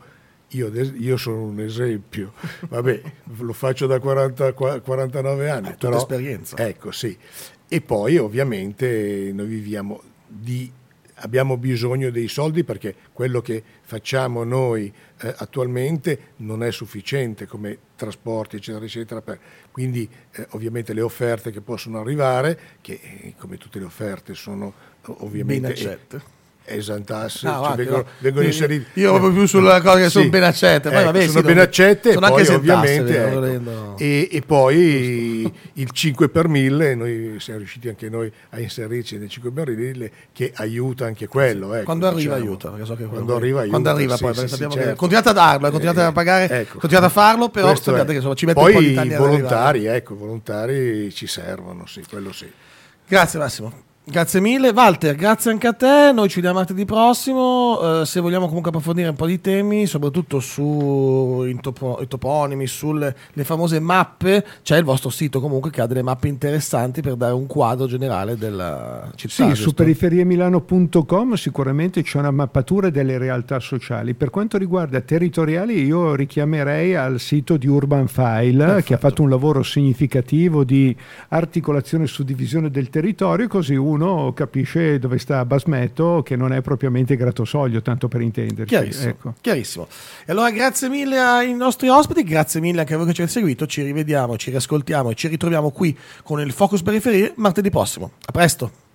Io, 0.51 0.71
io 0.73 1.17
sono 1.17 1.43
un 1.43 1.59
esempio, 1.59 2.33
vabbè, 2.69 3.01
lo 3.39 3.53
faccio 3.53 3.85
da 3.85 3.99
40, 3.99 4.53
49 4.53 5.49
anni. 5.49 5.67
È 5.67 5.71
tutta 5.71 5.87
però, 5.87 5.97
esperienza. 5.97 6.57
Ecco, 6.57 6.91
sì. 6.91 7.17
E 7.67 7.81
poi 7.81 8.17
ovviamente 8.17 9.31
noi 9.33 9.47
viviamo 9.47 10.01
di 10.25 10.71
abbiamo 11.19 11.57
bisogno 11.57 12.09
dei 12.09 12.27
soldi 12.27 12.63
perché 12.63 12.95
quello 13.13 13.41
che 13.41 13.63
facciamo 13.81 14.43
noi 14.43 14.91
eh, 15.19 15.33
attualmente 15.37 16.33
non 16.37 16.63
è 16.63 16.71
sufficiente 16.71 17.45
come 17.45 17.77
trasporti 17.95 18.57
eccetera 18.57 18.85
eccetera 18.85 19.21
per, 19.21 19.39
quindi 19.71 20.07
eh, 20.31 20.47
ovviamente 20.51 20.93
le 20.93 21.01
offerte 21.01 21.51
che 21.51 21.61
possono 21.61 21.99
arrivare 21.99 22.59
che 22.81 22.99
eh, 23.01 23.33
come 23.37 23.57
tutte 23.57 23.79
le 23.79 23.85
offerte 23.85 24.33
sono 24.33 24.73
ovviamente 25.19 25.99
esantasse, 26.67 27.47
ah, 27.47 27.61
cioè 27.65 27.75
vengono, 27.75 28.05
vengono 28.19 28.45
inseriti. 28.45 28.99
Io 28.99 29.11
proprio 29.11 29.31
più 29.31 29.45
sulla 29.45 29.81
cosa 29.81 29.97
che 29.97 30.03
sì, 30.03 30.09
sono 30.09 30.29
ben 30.29 30.43
accette, 30.43 30.89
poi, 30.89 30.97
ecco, 30.97 31.11
vabbè, 31.11 31.27
sono 31.27 31.39
sì, 31.39 31.45
ben 31.45 31.59
accette 31.59 32.11
sono 32.13 32.25
e 32.25 32.29
poi 32.29 32.47
ovviamente 32.47 33.25
ecco, 33.25 33.97
e, 33.97 34.29
e, 34.31 34.41
poi 34.45 35.53
il 35.73 35.91
5 35.91 36.29
per 36.29 36.47
1000, 36.47 36.95
noi 36.95 37.35
siamo 37.39 37.59
riusciti 37.59 37.87
anche 37.87 38.09
noi 38.09 38.31
a 38.49 38.59
inserirci 38.59 39.17
nel 39.17 39.29
5 39.29 39.51
per 39.51 39.69
1000 39.69 40.11
che 40.33 40.51
aiuta 40.55 41.05
anche 41.05 41.27
quello. 41.27 41.73
Ecco, 41.73 41.85
quando 41.85 42.07
arriva 42.07 42.35
diciamo. 42.35 42.51
aiuta, 42.51 42.69
perché 42.69 42.85
so 42.85 42.95
che 42.95 43.05
quando 43.05 43.35
arriva 43.35 43.59
aiuta. 43.59 43.69
Quando 43.69 43.89
arriva 43.89 44.17
poi, 44.17 44.33
sì, 44.33 44.47
sappiamo 44.47 44.73
certo. 44.73 44.89
che 44.89 44.95
continuate 44.95 45.29
a 45.29 45.33
darlo, 45.33 45.67
eh, 45.67 45.71
continuate 45.71 46.01
a 46.01 46.11
pagare, 46.11 46.59
ecco, 46.59 46.79
continuate 46.79 47.07
a 47.07 47.11
farlo, 47.11 47.49
però 47.49 47.73
sappiate 47.75 48.09
che 48.09 48.15
insomma, 48.15 48.35
ci 48.35 48.45
mette 48.45 48.59
poi 48.59 48.71
un 48.71 48.77
po' 48.77 48.87
di 48.87 48.97
anni 48.97 49.13
i 49.13 49.17
volontari, 49.17 49.85
ecco, 49.85 50.15
volontari 50.15 51.13
ci 51.13 51.27
servono, 51.27 51.85
sì, 51.85 52.03
quello 52.09 52.31
sì. 52.31 52.51
Grazie 53.07 53.39
Massimo. 53.39 53.86
Grazie 54.09 54.39
mille, 54.39 54.69
Walter, 54.69 55.15
grazie 55.15 55.51
anche 55.51 55.67
a 55.67 55.73
te. 55.73 56.11
Noi 56.13 56.29
ci 56.29 56.35
vediamo 56.35 56.59
martedì 56.59 56.85
prossimo. 56.85 57.99
Eh, 57.99 58.05
se 58.05 58.21
vogliamo 58.21 58.47
comunque 58.47 58.69
approfondire 58.69 59.09
un 59.09 59.17
po' 59.17 59.25
di 59.25 59.41
temi, 59.41 59.85
soprattutto 59.85 60.39
sui 60.39 61.53
topo, 61.59 62.01
toponimi, 62.07 62.67
sulle 62.67 63.13
famose 63.43 63.81
mappe, 63.81 64.45
c'è 64.63 64.77
il 64.77 64.85
vostro 64.85 65.09
sito 65.09 65.41
comunque 65.41 65.71
che 65.71 65.81
ha 65.81 65.87
delle 65.87 66.03
mappe 66.03 66.29
interessanti 66.29 67.01
per 67.01 67.15
dare 67.15 67.33
un 67.33 67.47
quadro 67.47 67.85
generale 67.85 68.37
della 68.37 69.11
città. 69.15 69.49
Sì, 69.49 69.55
su 69.61 69.73
periferiemilano.com 69.73 71.33
sicuramente 71.33 72.01
c'è 72.01 72.19
una 72.19 72.31
mappatura 72.31 72.89
delle 72.89 73.17
realtà 73.17 73.59
sociali. 73.59 74.13
Per 74.13 74.29
quanto 74.29 74.57
riguarda 74.57 75.01
territoriali, 75.01 75.83
io 75.83 76.15
richiamerei 76.15 76.95
al 76.95 77.19
sito 77.19 77.57
di 77.57 77.67
Urban 77.67 78.07
File, 78.07 78.63
Perfetto. 78.63 78.85
che 78.85 78.93
ha 78.93 78.99
fatto 78.99 79.21
un 79.21 79.29
lavoro 79.29 79.63
significativo 79.63 80.63
di 80.63 80.95
articolazione 81.27 82.05
e 82.05 82.07
suddivisione 82.07 82.71
del 82.71 82.89
territorio, 82.89 83.49
così 83.49 83.75
uno 83.75 83.95
uno 83.97 84.33
capisce 84.33 84.99
dove 84.99 85.17
sta 85.17 85.43
Basmetto, 85.45 86.21
che 86.23 86.35
non 86.35 86.53
è 86.53 86.61
propriamente 86.61 87.15
Gratosoglio, 87.15 87.81
tanto 87.81 88.07
per 88.07 88.21
intenderci. 88.21 88.73
Chiarissimo, 88.73 89.09
ecco. 89.09 89.33
chiarissimo. 89.41 89.87
E 90.25 90.31
allora 90.31 90.51
grazie 90.51 90.89
mille 90.89 91.19
ai 91.19 91.53
nostri 91.53 91.89
ospiti, 91.89 92.23
grazie 92.23 92.61
mille 92.61 92.79
anche 92.79 92.93
a 92.93 92.97
voi 92.97 93.07
che 93.07 93.13
ci 93.13 93.21
avete 93.21 93.37
seguito, 93.37 93.65
ci 93.65 93.81
rivediamo, 93.81 94.37
ci 94.37 94.51
riascoltiamo 94.51 95.11
e 95.11 95.15
ci 95.15 95.27
ritroviamo 95.27 95.71
qui 95.71 95.97
con 96.23 96.39
il 96.39 96.51
Focus 96.51 96.81
Periferie 96.81 97.33
martedì 97.35 97.69
prossimo. 97.69 98.11
A 98.25 98.31
presto! 98.31 98.85